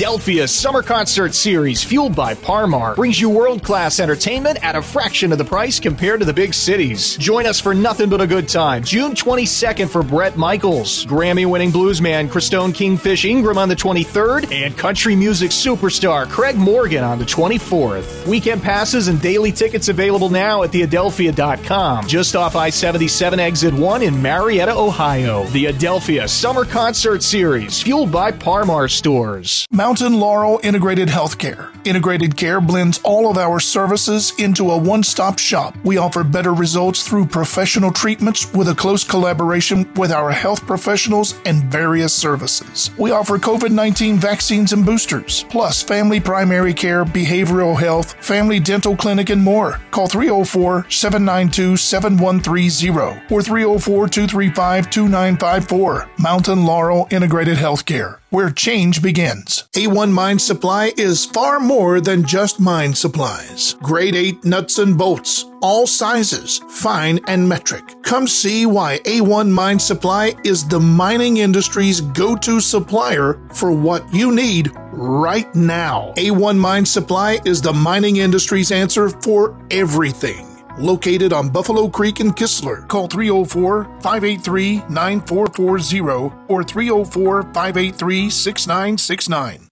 Adelphia 0.00 0.48
Summer 0.48 0.82
Concert 0.82 1.34
Series, 1.34 1.84
fueled 1.84 2.16
by 2.16 2.32
Parmar, 2.34 2.96
brings 2.96 3.20
you 3.20 3.28
world 3.28 3.62
class 3.62 4.00
entertainment 4.00 4.58
at 4.64 4.74
a 4.74 4.80
fraction 4.80 5.30
of 5.30 5.36
the 5.36 5.44
price 5.44 5.78
compared 5.78 6.20
to 6.20 6.24
the 6.24 6.32
big 6.32 6.54
cities. 6.54 7.18
Join 7.18 7.44
us 7.44 7.60
for 7.60 7.74
nothing 7.74 8.08
but 8.08 8.18
a 8.18 8.26
good 8.26 8.48
time. 8.48 8.82
June 8.82 9.12
22nd 9.12 9.90
for 9.90 10.02
Bret 10.02 10.38
Michaels, 10.38 11.04
Grammy 11.04 11.44
winning 11.44 11.70
bluesman 11.70 12.30
Christone 12.30 12.74
Kingfish 12.74 13.26
Ingram 13.26 13.58
on 13.58 13.68
the 13.68 13.76
23rd, 13.76 14.50
and 14.50 14.74
country 14.74 15.14
music 15.14 15.50
superstar 15.50 16.26
Craig 16.26 16.56
Morgan 16.56 17.04
on 17.04 17.18
the 17.18 17.26
24th. 17.26 18.26
Weekend 18.26 18.62
passes 18.62 19.08
and 19.08 19.20
daily 19.20 19.52
tickets 19.52 19.88
available 19.88 20.30
now 20.30 20.62
at 20.62 20.70
theadelphia.com, 20.70 22.06
just 22.06 22.34
off 22.34 22.56
I 22.56 22.70
77 22.70 23.38
Exit 23.38 23.74
1 23.74 24.00
in 24.00 24.22
Marietta, 24.22 24.74
Ohio. 24.74 25.44
The 25.48 25.66
Adelphia 25.66 26.26
Summer 26.26 26.64
Concert 26.64 27.22
Series, 27.22 27.82
fueled 27.82 28.10
by 28.10 28.32
Parmar 28.32 28.90
Stores. 28.90 29.68
Mountain 29.90 30.14
Laurel 30.20 30.60
Integrated 30.62 31.08
Healthcare. 31.08 31.69
Integrated 31.84 32.36
Care 32.36 32.60
blends 32.60 33.00
all 33.04 33.30
of 33.30 33.38
our 33.38 33.60
services 33.60 34.32
into 34.38 34.70
a 34.70 34.78
one 34.78 35.02
stop 35.02 35.38
shop. 35.38 35.76
We 35.84 35.96
offer 35.96 36.22
better 36.22 36.52
results 36.52 37.06
through 37.06 37.26
professional 37.26 37.92
treatments 37.92 38.52
with 38.52 38.68
a 38.68 38.74
close 38.74 39.04
collaboration 39.04 39.90
with 39.94 40.12
our 40.12 40.30
health 40.30 40.66
professionals 40.66 41.38
and 41.46 41.64
various 41.64 42.12
services. 42.12 42.90
We 42.98 43.10
offer 43.10 43.38
COVID 43.38 43.70
19 43.70 44.18
vaccines 44.18 44.72
and 44.72 44.84
boosters, 44.84 45.44
plus 45.48 45.82
family 45.82 46.20
primary 46.20 46.74
care, 46.74 47.04
behavioral 47.04 47.78
health, 47.78 48.12
family 48.24 48.60
dental 48.60 48.96
clinic, 48.96 49.30
and 49.30 49.42
more. 49.42 49.80
Call 49.90 50.06
304 50.06 50.90
792 50.90 51.76
7130 51.76 53.34
or 53.34 53.42
304 53.42 54.08
235 54.08 54.90
2954. 54.90 56.10
Mountain 56.18 56.64
Laurel 56.64 57.08
Integrated 57.10 57.56
Healthcare 57.56 58.20
where 58.30 58.50
change 58.50 59.02
begins. 59.02 59.68
A1 59.74 60.12
Mine 60.12 60.38
Supply 60.38 60.92
is 60.96 61.26
far 61.26 61.60
more 61.60 61.79
than 62.00 62.24
just 62.24 62.60
mine 62.60 62.94
supplies. 62.94 63.74
Grade 63.82 64.14
8 64.14 64.44
nuts 64.44 64.78
and 64.78 64.98
bolts, 64.98 65.46
all 65.62 65.86
sizes, 65.86 66.58
fine 66.68 67.20
and 67.26 67.48
metric. 67.48 67.84
Come 68.02 68.26
see 68.26 68.66
why 68.66 68.98
A1 69.04 69.50
Mine 69.50 69.78
Supply 69.78 70.34
is 70.44 70.68
the 70.68 70.80
mining 70.80 71.38
industry's 71.38 72.02
go 72.02 72.36
to 72.36 72.60
supplier 72.60 73.40
for 73.54 73.72
what 73.72 74.02
you 74.12 74.34
need 74.34 74.70
right 74.92 75.52
now. 75.54 76.12
A1 76.18 76.58
Mine 76.58 76.84
Supply 76.84 77.38
is 77.46 77.62
the 77.62 77.72
mining 77.72 78.16
industry's 78.18 78.72
answer 78.72 79.08
for 79.08 79.58
everything 79.70 80.46
located 80.78 81.32
on 81.32 81.48
Buffalo 81.48 81.88
Creek 81.88 82.20
in 82.20 82.30
Kistler. 82.30 82.86
Call 82.88 83.06
304 83.06 83.84
583 84.00 84.82
9440 84.88 86.00
or 86.48 86.64
304 86.64 87.42
583 87.42 88.30
6969. 88.30 89.69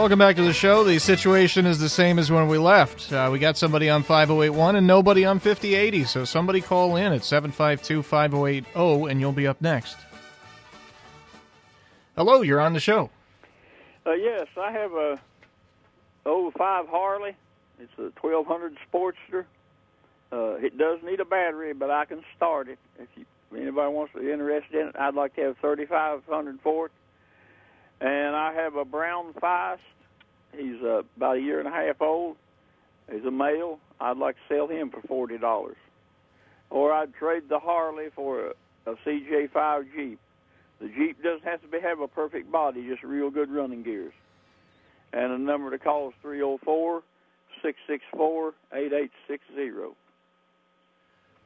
Welcome 0.00 0.18
back 0.18 0.36
to 0.36 0.42
the 0.42 0.54
show. 0.54 0.82
The 0.82 0.98
situation 0.98 1.66
is 1.66 1.78
the 1.78 1.90
same 1.90 2.18
as 2.18 2.32
when 2.32 2.48
we 2.48 2.56
left. 2.56 3.12
Uh, 3.12 3.28
we 3.30 3.38
got 3.38 3.58
somebody 3.58 3.90
on 3.90 4.00
5081 4.02 4.76
and 4.76 4.86
nobody 4.86 5.26
on 5.26 5.38
5080, 5.38 6.04
so 6.04 6.24
somebody 6.24 6.62
call 6.62 6.96
in 6.96 7.12
at 7.12 7.22
752 7.22 8.02
5080 8.02 9.10
and 9.10 9.20
you'll 9.20 9.32
be 9.32 9.46
up 9.46 9.60
next. 9.60 9.98
Hello, 12.16 12.40
you're 12.40 12.62
on 12.62 12.72
the 12.72 12.80
show. 12.80 13.10
Uh, 14.06 14.14
yes, 14.14 14.46
I 14.58 14.72
have 14.72 14.92
a 14.92 15.20
05 16.24 16.88
Harley. 16.88 17.36
It's 17.78 17.92
a 17.98 18.10
1200 18.26 18.78
Sportster. 18.90 19.44
Uh, 20.32 20.54
it 20.64 20.78
does 20.78 21.00
need 21.04 21.20
a 21.20 21.26
battery, 21.26 21.74
but 21.74 21.90
I 21.90 22.06
can 22.06 22.24
start 22.34 22.70
it. 22.70 22.78
If, 22.98 23.08
you, 23.16 23.26
if 23.52 23.60
anybody 23.60 23.92
wants 23.92 24.14
to 24.14 24.20
be 24.20 24.32
interested 24.32 24.80
in 24.80 24.88
it, 24.88 24.96
I'd 24.98 25.14
like 25.14 25.36
to 25.36 25.42
have 25.42 25.58
3500 25.58 26.58
for 26.62 26.86
it. 26.86 26.92
And 28.00 28.34
I 28.34 28.54
have 28.54 28.76
a 28.76 28.84
brown 28.84 29.34
Feist 29.34 29.78
He's 30.56 30.82
uh, 30.82 31.02
about 31.16 31.36
a 31.36 31.40
year 31.40 31.58
and 31.58 31.68
a 31.68 31.70
half 31.70 32.00
old. 32.00 32.36
He's 33.10 33.24
a 33.24 33.30
male. 33.30 33.78
I'd 34.00 34.16
like 34.16 34.36
to 34.36 34.54
sell 34.54 34.66
him 34.66 34.90
for 34.90 35.00
forty 35.06 35.38
dollars, 35.38 35.76
or 36.70 36.92
I'd 36.92 37.14
trade 37.14 37.44
the 37.48 37.58
Harley 37.58 38.06
for 38.14 38.48
a, 38.86 38.90
a 38.90 38.94
CJ5 39.06 39.84
Jeep. 39.94 40.18
The 40.80 40.88
Jeep 40.88 41.22
doesn't 41.22 41.44
have 41.44 41.60
to 41.62 41.68
be, 41.68 41.78
have 41.80 42.00
a 42.00 42.08
perfect 42.08 42.50
body, 42.50 42.88
just 42.88 43.02
real 43.02 43.30
good 43.30 43.50
running 43.50 43.82
gears. 43.82 44.14
And 45.12 45.32
the 45.32 45.38
number 45.38 45.70
to 45.70 45.78
call 45.78 46.08
is 46.08 46.14
three 46.22 46.38
zero 46.38 46.58
four 46.64 47.02
six 47.62 47.78
six 47.86 48.02
four 48.12 48.54
eight 48.72 48.92
eight 48.92 49.10
six 49.28 49.42
zero. 49.54 49.94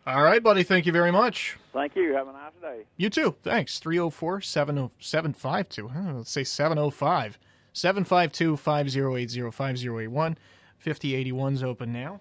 All 0.07 0.23
right, 0.23 0.43
buddy. 0.43 0.63
Thank 0.63 0.85
you 0.85 0.93
very 0.93 1.11
much. 1.11 1.57
Thank 1.73 1.97
you. 1.97 2.13
Have 2.13 2.29
a 2.29 2.33
nice 2.33 2.53
day. 2.61 2.83
You 2.99 3.09
too. 3.09 3.35
Thanks. 3.43 3.79
304 3.79 4.43
752. 4.43 5.91
Let's 6.15 6.31
say 6.31 6.45
705 6.45 7.39
752 7.73 8.57
5080 8.57 9.51
5081. 9.51 10.39
5081's 10.85 11.63
open 11.63 11.93
now. 11.93 12.21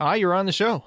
Hi, 0.00 0.16
you're 0.16 0.34
on 0.34 0.46
the 0.46 0.52
show. 0.52 0.82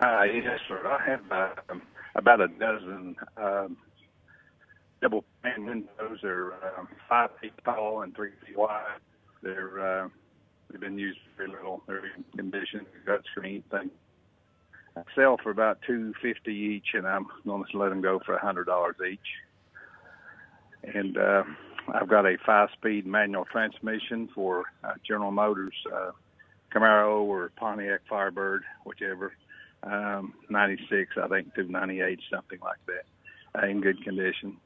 Uh, 0.00 0.22
yes, 0.22 0.60
sir. 0.66 0.80
I 0.86 1.10
have 1.10 1.20
uh, 1.30 1.74
about 2.16 2.40
a 2.40 2.48
dozen 2.48 3.16
um, 3.36 3.76
double 5.02 5.24
pane 5.42 5.66
windows. 5.66 6.18
They're 6.22 6.54
um, 6.78 6.88
five 7.06 7.30
feet 7.40 7.52
tall 7.64 8.02
and 8.02 8.16
three 8.16 8.30
feet 8.46 8.56
wide. 8.56 8.98
They're 9.42 10.04
uh, 10.04 10.08
they've 10.70 10.80
been 10.80 10.98
used 10.98 11.18
for 11.18 11.44
very 11.44 11.50
little. 11.50 11.82
They're 11.86 12.06
in 12.06 12.24
condition, 12.34 12.86
gut 13.04 13.22
screen 13.30 13.62
thing. 13.70 13.90
Sell 15.14 15.38
for 15.42 15.50
about 15.50 15.78
two 15.86 16.12
fifty 16.20 16.52
each, 16.52 16.94
and 16.94 17.06
I'm 17.06 17.26
going 17.46 17.64
to 17.70 17.78
let 17.78 17.88
them 17.88 18.02
go 18.02 18.20
for 18.24 18.34
a 18.34 18.40
hundred 18.40 18.64
dollars 18.64 18.96
each. 19.10 19.18
And 20.94 21.16
uh, 21.16 21.44
I've 21.94 22.08
got 22.08 22.26
a 22.26 22.36
five-speed 22.44 23.06
manual 23.06 23.44
transmission 23.44 24.28
for 24.34 24.64
uh, 24.84 24.94
General 25.06 25.30
Motors 25.30 25.74
uh, 25.94 26.10
Camaro 26.74 27.22
or 27.22 27.52
Pontiac 27.56 28.00
Firebird, 28.08 28.64
whichever. 28.84 29.32
Um, 29.84 30.34
96, 30.48 31.16
I 31.20 31.26
think, 31.28 31.54
to 31.54 31.64
98, 31.64 32.20
something 32.30 32.58
like 32.62 32.78
that, 32.86 33.60
uh, 33.60 33.66
in 33.66 33.80
good 33.80 34.02
condition. 34.04 34.56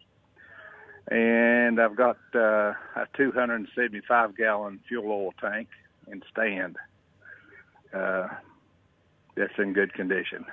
And 1.08 1.80
I've 1.80 1.96
got 1.96 2.18
uh, 2.34 2.74
a 2.96 3.06
275 3.16 4.36
gallon 4.36 4.80
fuel 4.86 5.10
oil 5.10 5.34
tank 5.40 5.68
and 6.10 6.22
stand. 6.30 6.76
Uh, 7.94 8.28
that's 9.36 9.52
in 9.58 9.72
good 9.72 9.92
condition. 9.94 10.44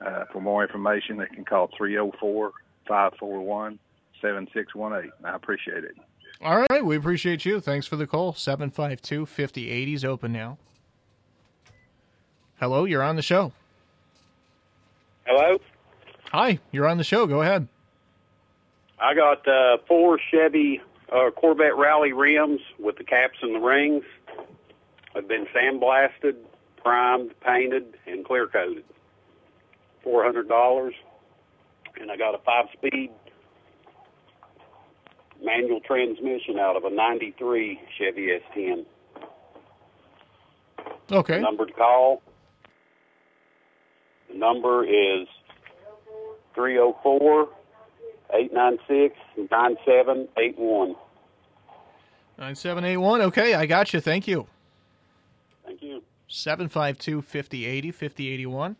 Uh, 0.00 0.24
for 0.32 0.40
more 0.40 0.62
information, 0.62 1.18
they 1.18 1.26
can 1.26 1.44
call 1.44 1.68
304 1.76 2.52
541 2.88 3.78
7618. 4.20 5.12
I 5.24 5.34
appreciate 5.34 5.84
it. 5.84 5.96
All 6.42 6.64
right. 6.70 6.84
We 6.84 6.96
appreciate 6.96 7.44
you. 7.44 7.60
Thanks 7.60 7.86
for 7.86 7.96
the 7.96 8.06
call. 8.06 8.32
752 8.32 9.26
5080 9.26 9.94
is 9.94 10.04
open 10.04 10.32
now. 10.32 10.58
Hello, 12.58 12.84
you're 12.84 13.02
on 13.02 13.16
the 13.16 13.22
show. 13.22 13.52
Hello. 15.26 15.58
Hi, 16.32 16.58
you're 16.70 16.86
on 16.86 16.98
the 16.98 17.04
show. 17.04 17.26
Go 17.26 17.40
ahead. 17.40 17.68
I 19.00 19.14
got 19.14 19.48
uh, 19.48 19.78
four 19.88 20.18
Chevy 20.30 20.82
uh, 21.10 21.30
Corvette 21.30 21.76
Rally 21.76 22.12
rims 22.12 22.60
with 22.78 22.98
the 22.98 23.04
caps 23.04 23.38
and 23.42 23.54
the 23.54 23.60
rings. 23.60 24.04
I've 25.14 25.26
been 25.26 25.46
sandblasted, 25.46 26.36
primed, 26.82 27.32
painted, 27.40 27.96
and 28.06 28.24
clear 28.24 28.46
coated. 28.46 28.84
Four 30.02 30.24
hundred 30.24 30.48
dollars, 30.48 30.94
and 32.00 32.10
I 32.10 32.16
got 32.16 32.34
a 32.34 32.38
five-speed 32.38 33.10
manual 35.44 35.80
transmission 35.80 36.58
out 36.58 36.76
of 36.76 36.84
a 36.84 36.90
'93 36.90 37.80
Chevy 37.98 38.28
S10. 38.56 38.84
Okay. 41.12 41.40
Number 41.40 41.66
to 41.66 41.72
call. 41.72 42.22
The 44.30 44.38
number 44.38 44.84
is 44.84 45.26
304 46.54 47.48
896 48.32 49.16
9781. 49.50 50.94
9781. 52.38 53.20
Okay, 53.22 53.54
I 53.54 53.66
got 53.66 53.92
you. 53.92 54.00
Thank 54.00 54.28
you. 54.28 54.46
Thank 55.64 55.82
you. 55.82 56.02
752 56.30 57.22
5080 57.22 57.90
5081. 57.90 58.76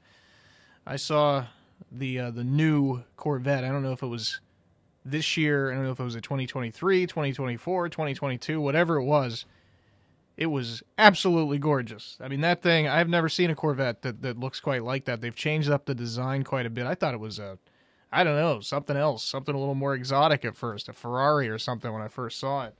I 0.87 0.97
saw 0.97 1.47
the 1.91 2.19
uh, 2.19 2.31
the 2.31 2.45
new 2.45 3.03
Corvette. 3.17 3.65
I 3.65 3.69
don't 3.69 3.83
know 3.83 3.93
if 3.93 4.03
it 4.03 4.07
was 4.07 4.41
this 5.05 5.37
year. 5.37 5.71
I 5.71 5.75
don't 5.75 5.85
know 5.85 5.91
if 5.91 6.01
it 6.01 6.05
was 6.05 6.15
a 6.15 6.21
2023, 6.21 7.07
2024, 7.07 7.89
2022, 7.89 8.61
whatever 8.61 8.97
it 8.97 9.05
was. 9.05 9.45
It 10.37 10.47
was 10.47 10.83
absolutely 10.97 11.59
gorgeous. 11.59 12.17
I 12.21 12.29
mean, 12.29 12.41
that 12.41 12.63
thing, 12.63 12.89
I've 12.89 13.11
never 13.11 13.29
seen 13.29 13.51
a 13.51 13.55
Corvette 13.55 14.01
that, 14.03 14.23
that 14.23 14.39
looks 14.39 14.59
quite 14.59 14.83
like 14.83 15.05
that. 15.05 15.21
They've 15.21 15.35
changed 15.35 15.69
up 15.69 15.85
the 15.85 15.95
design 15.95 16.45
quite 16.45 16.65
a 16.65 16.71
bit. 16.71 16.87
I 16.87 16.95
thought 16.95 17.13
it 17.13 17.21
was 17.21 17.39
a, 17.39 17.59
I 18.11 18.25
don't 18.25 18.37
know, 18.37 18.61
something 18.61 18.97
else, 18.97 19.23
something 19.23 19.55
a 19.55 19.59
little 19.59 19.75
more 19.75 19.95
exotic 19.95 20.47
at 20.47 20.57
first, 20.57 20.89
a 20.89 20.95
Ferrari 20.95 21.51
or 21.51 21.59
something 21.59 21.93
when 21.93 22.01
I 22.01 22.09
first 22.09 22.39
saw 22.39 22.65
it. 22.65 22.75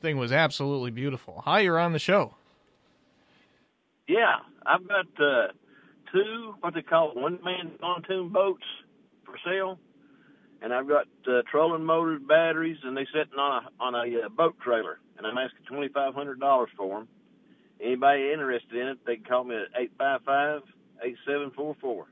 thing 0.00 0.16
was 0.16 0.32
absolutely 0.32 0.90
beautiful. 0.90 1.42
Hi, 1.44 1.60
you're 1.60 1.78
on 1.78 1.92
the 1.92 1.98
show. 1.98 2.36
Yeah, 4.08 4.36
I've 4.64 4.88
got 4.88 5.06
uh, 5.22 5.48
two 6.12 6.54
what 6.60 6.74
they 6.74 6.82
call 6.82 7.12
one 7.14 7.38
man 7.44 7.72
pontoon 7.78 8.30
boats 8.30 8.64
for 9.24 9.36
sale, 9.44 9.78
and 10.62 10.72
I've 10.72 10.88
got 10.88 11.06
uh, 11.30 11.42
trolling 11.50 11.84
motors, 11.84 12.22
batteries, 12.26 12.78
and 12.82 12.96
they 12.96 13.06
sitting 13.12 13.38
on 13.38 13.64
a 13.64 13.82
on 13.82 13.94
a 13.94 14.24
uh, 14.24 14.28
boat 14.30 14.56
trailer, 14.64 14.98
and 15.18 15.26
I'm 15.26 15.36
asking 15.36 15.66
twenty 15.66 15.88
five 15.88 16.14
hundred 16.14 16.40
dollars 16.40 16.70
for 16.76 17.00
them. 17.00 17.08
Anybody 17.80 18.32
interested 18.32 18.74
in 18.74 18.88
it, 18.88 18.98
they 19.06 19.16
can 19.16 19.24
call 19.26 19.44
me 19.44 19.56
at 19.56 19.80
eight 19.80 19.92
five 19.98 20.20
five 20.24 20.62
eight 21.04 21.16
seven 21.26 21.52
four 21.54 21.76
four. 21.80 22.06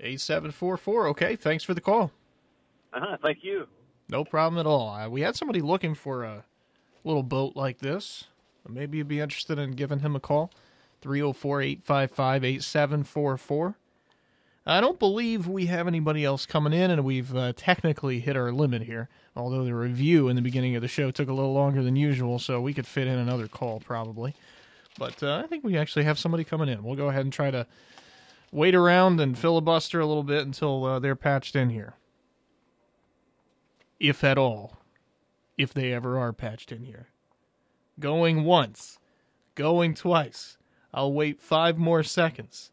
8744. 0.00 1.08
Okay, 1.08 1.36
thanks 1.36 1.62
for 1.62 1.74
the 1.74 1.80
call. 1.80 2.10
Uh 2.92 2.98
huh. 3.00 3.16
Thank 3.22 3.38
you. 3.42 3.68
No 4.08 4.24
problem 4.24 4.58
at 4.58 4.66
all. 4.66 4.90
Uh, 4.90 5.08
we 5.08 5.20
had 5.20 5.36
somebody 5.36 5.60
looking 5.60 5.94
for 5.94 6.24
a 6.24 6.44
little 7.04 7.22
boat 7.22 7.54
like 7.54 7.78
this. 7.78 8.24
Maybe 8.68 8.98
you'd 8.98 9.08
be 9.08 9.20
interested 9.20 9.58
in 9.58 9.72
giving 9.72 10.00
him 10.00 10.16
a 10.16 10.20
call. 10.20 10.50
304 11.02 11.62
855 11.62 12.44
8744. 12.44 13.76
I 14.64 14.80
don't 14.80 14.98
believe 14.98 15.48
we 15.48 15.66
have 15.66 15.88
anybody 15.88 16.24
else 16.24 16.46
coming 16.46 16.72
in, 16.72 16.92
and 16.92 17.04
we've 17.04 17.34
uh, 17.34 17.52
technically 17.56 18.20
hit 18.20 18.36
our 18.36 18.52
limit 18.52 18.82
here. 18.82 19.08
Although 19.34 19.64
the 19.64 19.74
review 19.74 20.28
in 20.28 20.36
the 20.36 20.42
beginning 20.42 20.76
of 20.76 20.82
the 20.82 20.88
show 20.88 21.10
took 21.10 21.28
a 21.28 21.32
little 21.32 21.52
longer 21.52 21.82
than 21.82 21.96
usual, 21.96 22.38
so 22.38 22.60
we 22.60 22.72
could 22.72 22.86
fit 22.86 23.08
in 23.08 23.18
another 23.18 23.48
call 23.48 23.80
probably. 23.80 24.34
But 24.98 25.20
uh, 25.22 25.42
I 25.42 25.48
think 25.48 25.64
we 25.64 25.76
actually 25.76 26.04
have 26.04 26.18
somebody 26.18 26.44
coming 26.44 26.68
in. 26.68 26.84
We'll 26.84 26.96
go 26.96 27.08
ahead 27.08 27.24
and 27.24 27.32
try 27.32 27.50
to 27.50 27.66
wait 28.52 28.74
around 28.74 29.18
and 29.20 29.36
filibuster 29.36 29.98
a 29.98 30.06
little 30.06 30.22
bit 30.22 30.46
until 30.46 30.84
uh, 30.84 30.98
they're 31.00 31.16
patched 31.16 31.56
in 31.56 31.70
here. 31.70 31.94
If 33.98 34.22
at 34.22 34.38
all. 34.38 34.78
If 35.58 35.74
they 35.74 35.92
ever 35.92 36.18
are 36.18 36.32
patched 36.32 36.70
in 36.70 36.84
here. 36.84 37.08
Going 38.00 38.44
once. 38.44 38.98
Going 39.54 39.94
twice. 39.94 40.56
I'll 40.94 41.12
wait 41.12 41.40
five 41.40 41.78
more 41.78 42.02
seconds. 42.02 42.70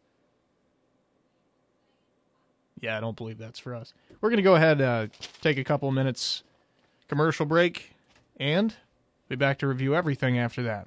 Yeah, 2.80 2.96
I 2.96 3.00
don't 3.00 3.16
believe 3.16 3.38
that's 3.38 3.58
for 3.58 3.74
us. 3.74 3.92
We're 4.20 4.30
going 4.30 4.38
to 4.38 4.42
go 4.42 4.54
ahead 4.54 4.80
uh, 4.80 5.08
take 5.40 5.58
a 5.58 5.64
couple 5.64 5.90
minutes 5.92 6.42
commercial 7.08 7.44
break 7.44 7.92
and 8.38 8.74
be 9.28 9.36
back 9.36 9.58
to 9.58 9.66
review 9.66 9.94
everything 9.94 10.38
after 10.38 10.62
that. 10.62 10.86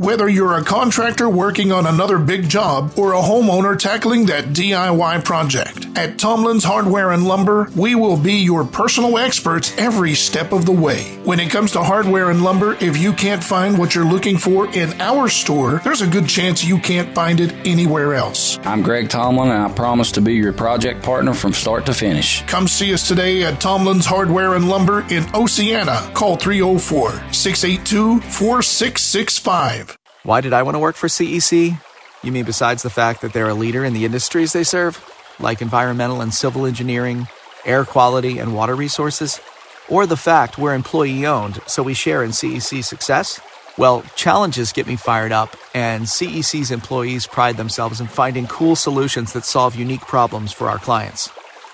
Whether 0.00 0.30
you're 0.30 0.56
a 0.56 0.64
contractor 0.64 1.28
working 1.28 1.72
on 1.72 1.84
another 1.84 2.18
big 2.18 2.48
job 2.48 2.94
or 2.96 3.12
a 3.12 3.20
homeowner 3.20 3.78
tackling 3.78 4.24
that 4.26 4.46
DIY 4.46 5.22
project, 5.26 5.88
at 5.94 6.18
Tomlin's 6.18 6.64
Hardware 6.64 7.10
and 7.10 7.26
Lumber, 7.26 7.68
we 7.76 7.94
will 7.94 8.16
be 8.16 8.36
your 8.36 8.64
personal 8.64 9.18
experts 9.18 9.74
every 9.76 10.14
step 10.14 10.52
of 10.52 10.64
the 10.64 10.72
way. 10.72 11.18
When 11.24 11.38
it 11.38 11.50
comes 11.50 11.72
to 11.72 11.82
hardware 11.82 12.30
and 12.30 12.42
lumber, 12.42 12.78
if 12.80 12.96
you 12.96 13.12
can't 13.12 13.44
find 13.44 13.76
what 13.76 13.94
you're 13.94 14.06
looking 14.06 14.38
for 14.38 14.66
in 14.68 14.98
our 15.02 15.28
store, 15.28 15.82
there's 15.84 16.00
a 16.00 16.06
good 16.06 16.26
chance 16.26 16.64
you 16.64 16.78
can't 16.78 17.14
find 17.14 17.38
it 17.38 17.52
anywhere 17.66 18.14
else. 18.14 18.58
I'm 18.64 18.82
Greg 18.82 19.10
Tomlin, 19.10 19.50
and 19.50 19.64
I 19.64 19.70
promise 19.70 20.12
to 20.12 20.22
be 20.22 20.32
your 20.32 20.54
project 20.54 21.02
partner 21.02 21.34
from 21.34 21.52
start 21.52 21.84
to 21.86 21.92
finish. 21.92 22.42
Come 22.46 22.68
see 22.68 22.94
us 22.94 23.06
today 23.06 23.44
at 23.44 23.60
Tomlin's 23.60 24.06
Hardware 24.06 24.54
and 24.54 24.66
Lumber 24.66 25.02
in 25.10 25.26
Oceana. 25.34 26.10
Call 26.14 26.36
304 26.36 27.10
682 27.34 28.20
4665. 28.20 29.89
Why 30.22 30.42
did 30.42 30.52
I 30.52 30.62
want 30.62 30.74
to 30.74 30.80
work 30.80 30.96
for 30.96 31.06
CEC? 31.06 31.80
You 32.22 32.32
mean 32.32 32.44
besides 32.44 32.82
the 32.82 32.90
fact 32.90 33.22
that 33.22 33.32
they're 33.32 33.48
a 33.48 33.54
leader 33.54 33.86
in 33.86 33.94
the 33.94 34.04
industries 34.04 34.52
they 34.52 34.64
serve, 34.64 35.02
like 35.38 35.62
environmental 35.62 36.20
and 36.20 36.34
civil 36.34 36.66
engineering, 36.66 37.26
air 37.64 37.86
quality, 37.86 38.38
and 38.38 38.54
water 38.54 38.74
resources? 38.74 39.40
Or 39.88 40.06
the 40.06 40.18
fact 40.18 40.58
we're 40.58 40.74
employee 40.74 41.24
owned, 41.24 41.60
so 41.66 41.82
we 41.82 41.94
share 41.94 42.22
in 42.22 42.32
CEC's 42.32 42.86
success? 42.86 43.40
Well, 43.78 44.02
challenges 44.14 44.72
get 44.72 44.86
me 44.86 44.96
fired 44.96 45.32
up, 45.32 45.56
and 45.74 46.04
CEC's 46.04 46.70
employees 46.70 47.26
pride 47.26 47.56
themselves 47.56 47.98
in 47.98 48.06
finding 48.06 48.46
cool 48.46 48.76
solutions 48.76 49.32
that 49.32 49.46
solve 49.46 49.74
unique 49.74 50.02
problems 50.02 50.52
for 50.52 50.68
our 50.68 50.78
clients. 50.78 51.30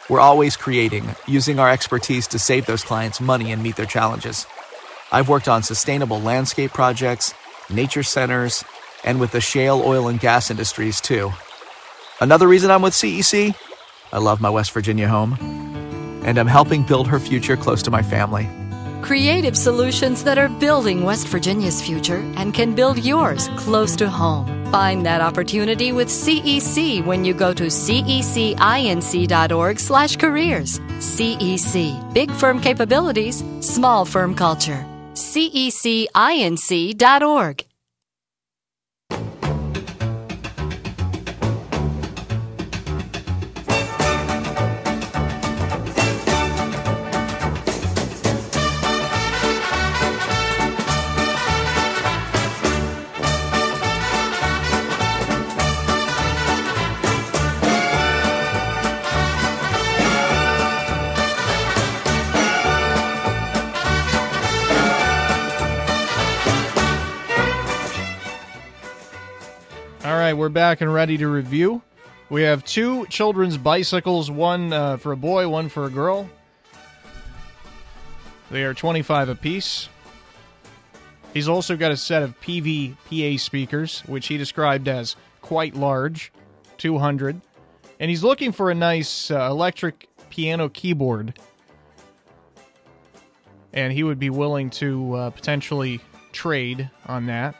We're 0.08 0.20
always 0.20 0.56
creating, 0.56 1.16
using 1.26 1.58
our 1.58 1.68
expertise 1.68 2.28
to 2.28 2.38
save 2.38 2.66
those 2.66 2.84
clients 2.84 3.20
money 3.20 3.50
and 3.50 3.60
meet 3.60 3.74
their 3.74 3.86
challenges. 3.86 4.46
I've 5.10 5.28
worked 5.28 5.48
on 5.48 5.64
sustainable 5.64 6.20
landscape 6.20 6.72
projects, 6.72 7.34
nature 7.70 8.02
centers, 8.02 8.64
and 9.04 9.20
with 9.20 9.32
the 9.32 9.40
shale 9.40 9.82
oil 9.84 10.08
and 10.08 10.20
gas 10.20 10.50
industries 10.50 11.00
too. 11.00 11.32
Another 12.20 12.48
reason 12.48 12.70
I'm 12.70 12.82
with 12.82 12.94
CEC? 12.94 13.54
I 14.12 14.18
love 14.18 14.40
my 14.40 14.50
West 14.50 14.72
Virginia 14.72 15.08
home, 15.08 15.34
and 16.24 16.38
I'm 16.38 16.46
helping 16.46 16.82
build 16.82 17.08
her 17.08 17.18
future 17.18 17.56
close 17.56 17.82
to 17.82 17.90
my 17.90 18.02
family. 18.02 18.48
Creative 19.02 19.56
solutions 19.56 20.24
that 20.24 20.38
are 20.38 20.48
building 20.48 21.04
West 21.04 21.28
Virginia's 21.28 21.80
future 21.80 22.24
and 22.36 22.52
can 22.52 22.74
build 22.74 22.98
yours 23.04 23.48
close 23.56 23.94
to 23.96 24.08
home. 24.08 24.46
Find 24.72 25.06
that 25.06 25.20
opportunity 25.20 25.92
with 25.92 26.08
CEC 26.08 27.04
when 27.04 27.24
you 27.24 27.32
go 27.32 27.54
to 27.54 27.64
cecinc.org 27.64 28.18
slash 29.78 30.16
careers. 30.16 30.80
CEC, 30.98 32.12
big 32.14 32.32
firm 32.32 32.60
capabilities, 32.60 33.44
small 33.60 34.04
firm 34.04 34.34
culture. 34.34 34.84
cecinc.org. 35.16 36.06
we're 70.46 70.50
back 70.50 70.80
and 70.80 70.94
ready 70.94 71.18
to 71.18 71.26
review. 71.26 71.82
We 72.30 72.42
have 72.42 72.64
two 72.64 73.04
children's 73.06 73.58
bicycles, 73.58 74.30
one 74.30 74.72
uh, 74.72 74.96
for 74.96 75.10
a 75.10 75.16
boy, 75.16 75.48
one 75.48 75.68
for 75.68 75.86
a 75.86 75.90
girl. 75.90 76.30
They 78.52 78.62
are 78.62 78.72
25 78.72 79.28
apiece. 79.28 79.88
He's 81.34 81.48
also 81.48 81.76
got 81.76 81.90
a 81.90 81.96
set 81.96 82.22
of 82.22 82.40
PVPA 82.40 83.40
speakers, 83.40 84.02
which 84.06 84.28
he 84.28 84.38
described 84.38 84.86
as 84.86 85.16
quite 85.40 85.74
large, 85.74 86.30
200. 86.78 87.40
And 87.98 88.08
he's 88.08 88.22
looking 88.22 88.52
for 88.52 88.70
a 88.70 88.74
nice 88.76 89.32
uh, 89.32 89.48
electric 89.50 90.08
piano 90.30 90.68
keyboard. 90.68 91.36
And 93.72 93.92
he 93.92 94.04
would 94.04 94.20
be 94.20 94.30
willing 94.30 94.70
to 94.70 95.12
uh, 95.12 95.30
potentially 95.30 96.00
trade 96.30 96.88
on 97.08 97.26
that. 97.26 97.56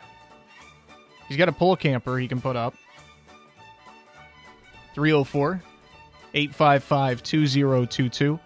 He's 1.28 1.36
got 1.36 1.48
a 1.48 1.52
pull 1.52 1.76
camper 1.76 2.18
he 2.18 2.28
can 2.28 2.40
put 2.40 2.56
up. 2.56 2.74
304 4.94 5.62
855 6.34 7.22
2022 7.22 8.40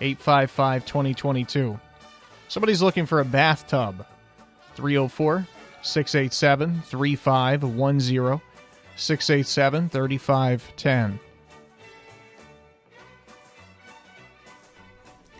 855 0.00 0.86
2022. 0.86 1.80
Somebody's 2.48 2.82
looking 2.82 3.06
for 3.06 3.20
a 3.20 3.24
bathtub. 3.24 4.04
304 4.74 5.46
687 5.82 6.82
3510 6.82 8.40
687 8.96 9.88
3510. 9.88 11.20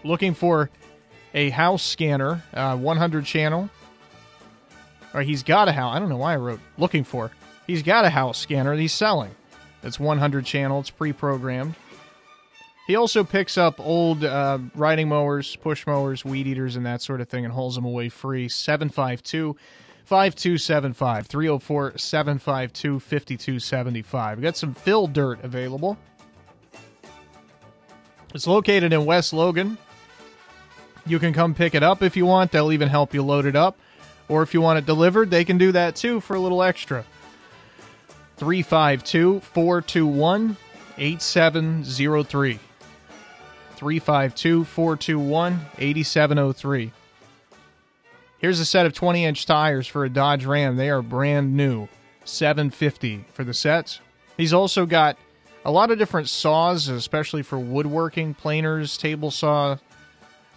Looking 0.05 0.35
for 0.35 0.71
a 1.35 1.51
house 1.51 1.83
scanner, 1.83 2.43
uh, 2.55 2.77
100 2.77 3.25
channel. 3.25 3.71
Or 5.15 5.23
he's 5.23 5.43
got 5.43 5.69
a 5.69 5.73
house. 5.73 5.95
I 5.95 5.99
don't 5.99 6.09
know 6.09 6.17
why 6.17 6.35
I 6.35 6.37
wrote 6.37 6.61
looking 6.79 7.05
for. 7.05 7.31
He's 7.67 7.83
got 7.83 8.05
a 8.05 8.11
house 8.11 8.39
scanner 8.39 8.75
that 8.75 8.81
he's 8.81 8.93
selling. 8.93 9.31
It's 9.83 9.99
100 10.01 10.45
channel. 10.45 10.81
It's 10.81 10.91
pre-programmed. 10.91 11.75
He 12.87 12.97
also 12.97 13.23
picks 13.23 13.57
up 13.57 13.79
old 13.79 14.25
uh, 14.25 14.59
riding 14.75 15.09
mowers, 15.09 15.55
push 15.57 15.87
mowers, 15.87 16.25
weed 16.25 16.47
eaters, 16.47 16.77
and 16.77 16.85
that 16.85 17.01
sort 17.01 17.21
of 17.21 17.29
thing 17.29 17.45
and 17.45 17.53
hauls 17.55 17.77
them 17.77 17.85
away 17.85 18.09
free. 18.09 18.49
752 18.49 19.57
5275 20.05 21.27
304 21.27 21.97
752 21.97 23.01
5275. 23.01 24.39
We 24.39 24.43
got 24.43 24.57
some 24.57 24.75
fill 24.75 25.07
dirt 25.07 25.43
available. 25.45 25.97
It's 28.35 28.47
located 28.47 28.93
in 28.93 29.05
West 29.05 29.33
Logan. 29.33 29.79
You 31.07 31.19
can 31.19 31.33
come 31.33 31.55
pick 31.55 31.75
it 31.75 31.83
up 31.83 32.03
if 32.03 32.17
you 32.17 32.27
want. 32.27 32.51
They'll 32.51 32.73
even 32.73 32.89
help 32.89 33.15
you 33.15 33.23
load 33.23 33.47
it 33.47 33.57
up. 33.57 33.79
Or 34.29 34.43
if 34.43 34.55
you 34.55 34.61
want 34.61 34.79
it 34.79 34.87
delivered, 34.87 35.31
they 35.31 35.45
can 35.45 35.59
do 35.59 35.73
that 35.73 35.97
too 35.97 36.21
for 36.21 36.35
a 36.35 36.41
little 36.41 36.63
extra. 36.63 37.05
352 38.37 39.41
421 39.41 40.57
8703. 40.99 42.59
352 43.77 44.65
421 44.65 45.61
8703. 45.79 46.93
Here's 48.39 48.59
a 48.59 48.65
set 48.65 48.87
of 48.87 48.93
20 48.93 49.25
inch 49.25 49.47
tires 49.47 49.87
for 49.87 50.05
a 50.05 50.11
Dodge 50.11 50.45
Ram. 50.45 50.77
They 50.77 50.91
are 50.91 51.03
brand 51.03 51.57
new. 51.57 51.89
750 52.25 53.25
for 53.33 53.45
the 53.45 53.55
sets. 53.55 54.01
He's 54.37 54.53
also 54.53 54.87
got 54.87 55.17
a 55.65 55.71
lot 55.71 55.91
of 55.91 55.99
different 55.99 56.29
saws, 56.29 56.89
especially 56.89 57.43
for 57.43 57.59
woodworking, 57.59 58.35
planers, 58.35 58.97
table 58.97 59.31
saw, 59.31 59.77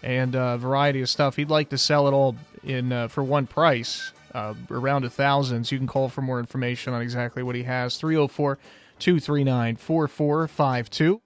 and 0.02 0.36
a 0.36 0.58
variety 0.58 1.02
of 1.02 1.10
stuff. 1.10 1.36
He'd 1.36 1.50
like 1.50 1.70
to 1.70 1.78
sell 1.78 2.08
it 2.08 2.12
all 2.12 2.36
in 2.66 2.92
uh, 2.92 3.08
for 3.08 3.24
one 3.24 3.48
price, 3.48 4.12
uh, 4.34 4.54
around 4.70 5.06
a 5.06 5.10
thousand. 5.10 5.66
So 5.66 5.76
you 5.76 5.80
can 5.80 5.88
call 5.88 6.10
for 6.10 6.22
more 6.22 6.40
information 6.40 6.94
on 6.94 7.02
exactly 7.02 7.44
what 7.44 7.56
he 7.56 7.64
has. 7.64 7.98
304 7.98 8.58
239 9.00 9.76
4452. 9.78 11.22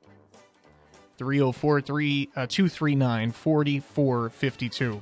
304 1.17 1.81
239 1.81 3.31
4452. 3.31 5.01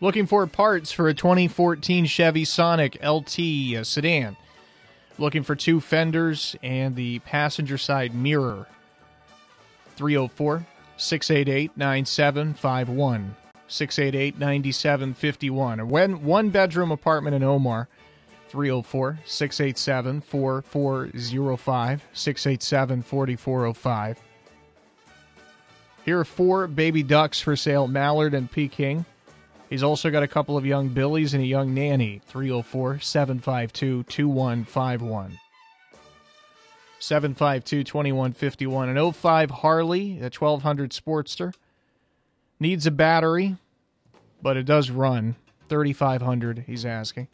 Looking 0.00 0.26
for 0.26 0.46
parts 0.46 0.92
for 0.92 1.08
a 1.08 1.14
2014 1.14 2.06
Chevy 2.06 2.44
Sonic 2.44 2.98
LT 3.04 3.84
sedan. 3.84 4.36
Looking 5.18 5.42
for 5.42 5.56
two 5.56 5.80
fenders 5.80 6.54
and 6.62 6.94
the 6.94 7.18
passenger 7.20 7.78
side 7.78 8.14
mirror. 8.14 8.68
304 9.96 10.64
688 10.98 11.76
9751. 11.76 13.34
688 13.68 14.38
9751. 14.38 15.80
A 15.80 15.86
one 15.86 16.50
bedroom 16.50 16.90
apartment 16.90 17.34
in 17.34 17.42
Omar. 17.42 17.88
304 18.48 19.18
687 19.24 20.20
4405. 20.22 22.02
687 22.12 23.02
4405. 23.02 24.18
Here 26.04 26.18
are 26.18 26.24
four 26.24 26.66
baby 26.66 27.02
ducks 27.02 27.40
for 27.40 27.54
sale 27.54 27.86
Mallard 27.86 28.34
and 28.34 28.50
Peking. 28.50 29.04
He's 29.68 29.82
also 29.82 30.10
got 30.10 30.22
a 30.22 30.28
couple 30.28 30.56
of 30.56 30.64
young 30.64 30.88
Billies 30.88 31.34
and 31.34 31.42
a 31.42 31.46
young 31.46 31.74
Nanny. 31.74 32.22
304 32.26 33.00
752 33.00 34.04
2151. 34.04 35.38
752 36.98 37.84
2151. 37.84 38.88
An 38.96 39.12
05 39.12 39.50
Harley, 39.50 40.18
a 40.18 40.30
1200 40.30 40.90
Sportster. 40.90 41.54
Needs 42.60 42.86
a 42.86 42.90
battery, 42.90 43.56
but 44.42 44.56
it 44.56 44.64
does 44.64 44.90
run. 44.90 45.36
3500 45.68 46.64
he's 46.66 46.84
asking. 46.84 47.28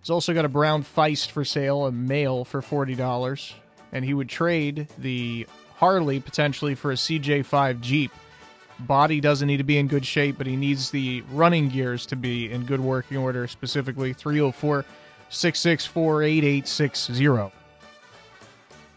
He's 0.00 0.10
also 0.10 0.34
got 0.34 0.44
a 0.44 0.48
brown 0.48 0.82
Feist 0.82 1.30
for 1.30 1.44
sale, 1.44 1.86
a 1.86 1.92
male 1.92 2.44
for 2.44 2.60
$40. 2.60 3.52
And 3.92 4.04
he 4.04 4.14
would 4.14 4.28
trade 4.28 4.88
the 4.98 5.46
Harley 5.76 6.20
potentially 6.20 6.74
for 6.74 6.90
a 6.90 6.94
CJ5 6.94 7.80
Jeep 7.80 8.10
body 8.86 9.20
doesn't 9.20 9.46
need 9.46 9.58
to 9.58 9.64
be 9.64 9.78
in 9.78 9.86
good 9.86 10.04
shape, 10.04 10.38
but 10.38 10.46
he 10.46 10.56
needs 10.56 10.90
the 10.90 11.22
running 11.32 11.68
gears 11.68 12.06
to 12.06 12.16
be 12.16 12.50
in 12.50 12.64
good 12.64 12.80
working 12.80 13.16
order, 13.16 13.46
specifically 13.46 14.12
304 14.12 14.84
664 15.28 16.22
8860. 16.22 17.59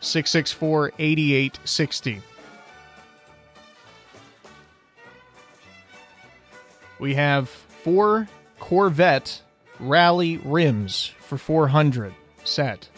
664 0.04 0.92
8860. 1.00 2.22
We 7.00 7.16
have 7.16 7.50
four 7.50 8.28
Corvette 8.60 9.42
Rally 9.80 10.38
rims 10.38 11.12
for 11.20 11.38
400 11.38 12.14
set. 12.44 12.90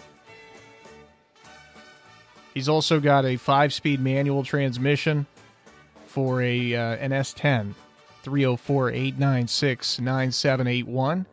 He's 2.53 2.69
also 2.69 2.99
got 2.99 3.25
a 3.25 3.37
five 3.37 3.73
speed 3.73 3.99
manual 3.99 4.43
transmission 4.43 5.25
for 6.07 6.41
a 6.41 6.73
uh, 6.73 6.95
an 6.95 7.11
S10 7.11 7.73
304 8.23 8.91
896 8.91 9.99
9781 9.99 11.25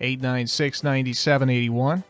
896 0.00 0.84
9781. 0.84 2.04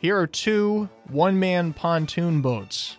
Here 0.00 0.16
are 0.16 0.26
two 0.26 0.88
one 1.08 1.40
man 1.40 1.72
pontoon 1.72 2.40
boats 2.40 2.96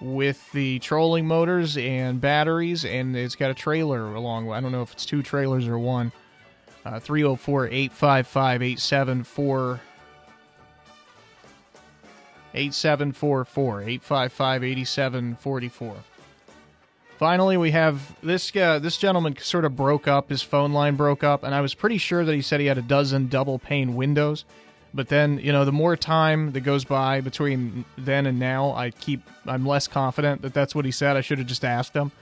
with 0.00 0.50
the 0.52 0.78
trolling 0.78 1.26
motors 1.26 1.76
and 1.76 2.20
batteries, 2.20 2.84
and 2.84 3.16
it's 3.16 3.34
got 3.34 3.50
a 3.50 3.54
trailer 3.54 4.14
along. 4.14 4.50
I 4.52 4.60
don't 4.60 4.70
know 4.70 4.82
if 4.82 4.92
it's 4.92 5.06
two 5.06 5.22
trailers 5.22 5.66
or 5.66 5.78
one. 5.78 6.12
Uh, 6.84 7.00
304 7.00 7.66
855 7.68 8.62
874 8.62 9.80
8744 12.54 13.80
855 13.80 14.64
8744. 14.64 15.96
Finally, 17.16 17.56
we 17.56 17.70
have 17.70 18.14
this 18.22 18.54
uh, 18.54 18.78
this 18.78 18.98
gentleman 18.98 19.36
sort 19.38 19.64
of 19.64 19.74
broke 19.74 20.06
up. 20.06 20.28
His 20.28 20.42
phone 20.42 20.72
line 20.72 20.94
broke 20.94 21.24
up, 21.24 21.42
and 21.42 21.54
I 21.54 21.60
was 21.60 21.74
pretty 21.74 21.98
sure 21.98 22.24
that 22.24 22.34
he 22.34 22.42
said 22.42 22.60
he 22.60 22.66
had 22.66 22.78
a 22.78 22.82
dozen 22.82 23.28
double 23.28 23.58
pane 23.58 23.96
windows. 23.96 24.44
But 24.94 25.08
then, 25.08 25.40
you 25.40 25.50
know, 25.50 25.64
the 25.64 25.72
more 25.72 25.96
time 25.96 26.52
that 26.52 26.60
goes 26.60 26.84
by 26.84 27.20
between 27.20 27.84
then 27.98 28.26
and 28.26 28.38
now, 28.38 28.72
I 28.74 28.90
keep 28.90 29.22
I'm 29.44 29.66
less 29.66 29.88
confident 29.88 30.42
that 30.42 30.54
that's 30.54 30.72
what 30.72 30.84
he 30.84 30.92
said. 30.92 31.16
I 31.16 31.20
should 31.20 31.38
have 31.38 31.48
just 31.48 31.64
asked 31.64 31.94
him. 31.94 32.12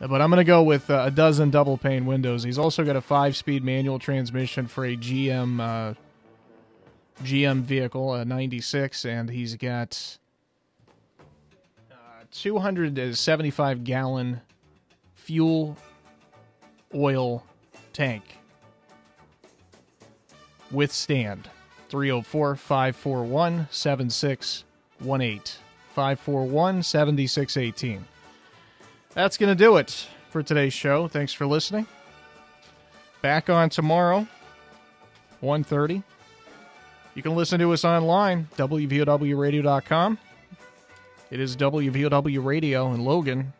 But 0.00 0.20
I'm 0.20 0.30
going 0.30 0.38
to 0.38 0.44
go 0.44 0.62
with 0.62 0.90
uh, 0.90 1.04
a 1.06 1.10
dozen 1.10 1.50
double 1.50 1.76
pane 1.76 2.06
windows. 2.06 2.42
He's 2.42 2.58
also 2.58 2.82
got 2.82 2.96
a 2.96 3.00
five 3.00 3.36
speed 3.36 3.62
manual 3.62 3.98
transmission 3.98 4.66
for 4.66 4.86
a 4.86 4.96
GM 4.96 5.60
uh, 5.60 5.94
GM 7.22 7.60
vehicle, 7.62 8.14
a 8.14 8.24
96, 8.24 9.04
and 9.04 9.28
he's 9.28 9.54
got 9.54 10.18
uh, 11.90 11.94
275 12.32 13.84
gallon 13.84 14.40
fuel 15.14 15.76
oil 16.94 17.44
tank 17.92 18.38
with 20.72 20.90
stand. 20.90 21.48
304 21.92 22.56
541 22.56 23.68
7618. 23.70 25.40
541 25.94 26.82
7618. 26.82 28.04
That's 29.12 29.36
going 29.36 29.54
to 29.54 29.54
do 29.54 29.76
it 29.76 30.08
for 30.30 30.42
today's 30.42 30.72
show. 30.72 31.06
Thanks 31.06 31.34
for 31.34 31.46
listening. 31.46 31.86
Back 33.20 33.50
on 33.50 33.68
tomorrow 33.68 34.26
1.30. 35.42 36.02
You 37.14 37.22
can 37.22 37.36
listen 37.36 37.60
to 37.60 37.70
us 37.74 37.84
online, 37.84 38.48
WVOWradio.com. 38.56 40.18
It 41.30 41.40
is 41.40 41.58
WVOW 41.58 42.42
Radio 42.42 42.94
in 42.94 43.04
Logan, 43.04 43.52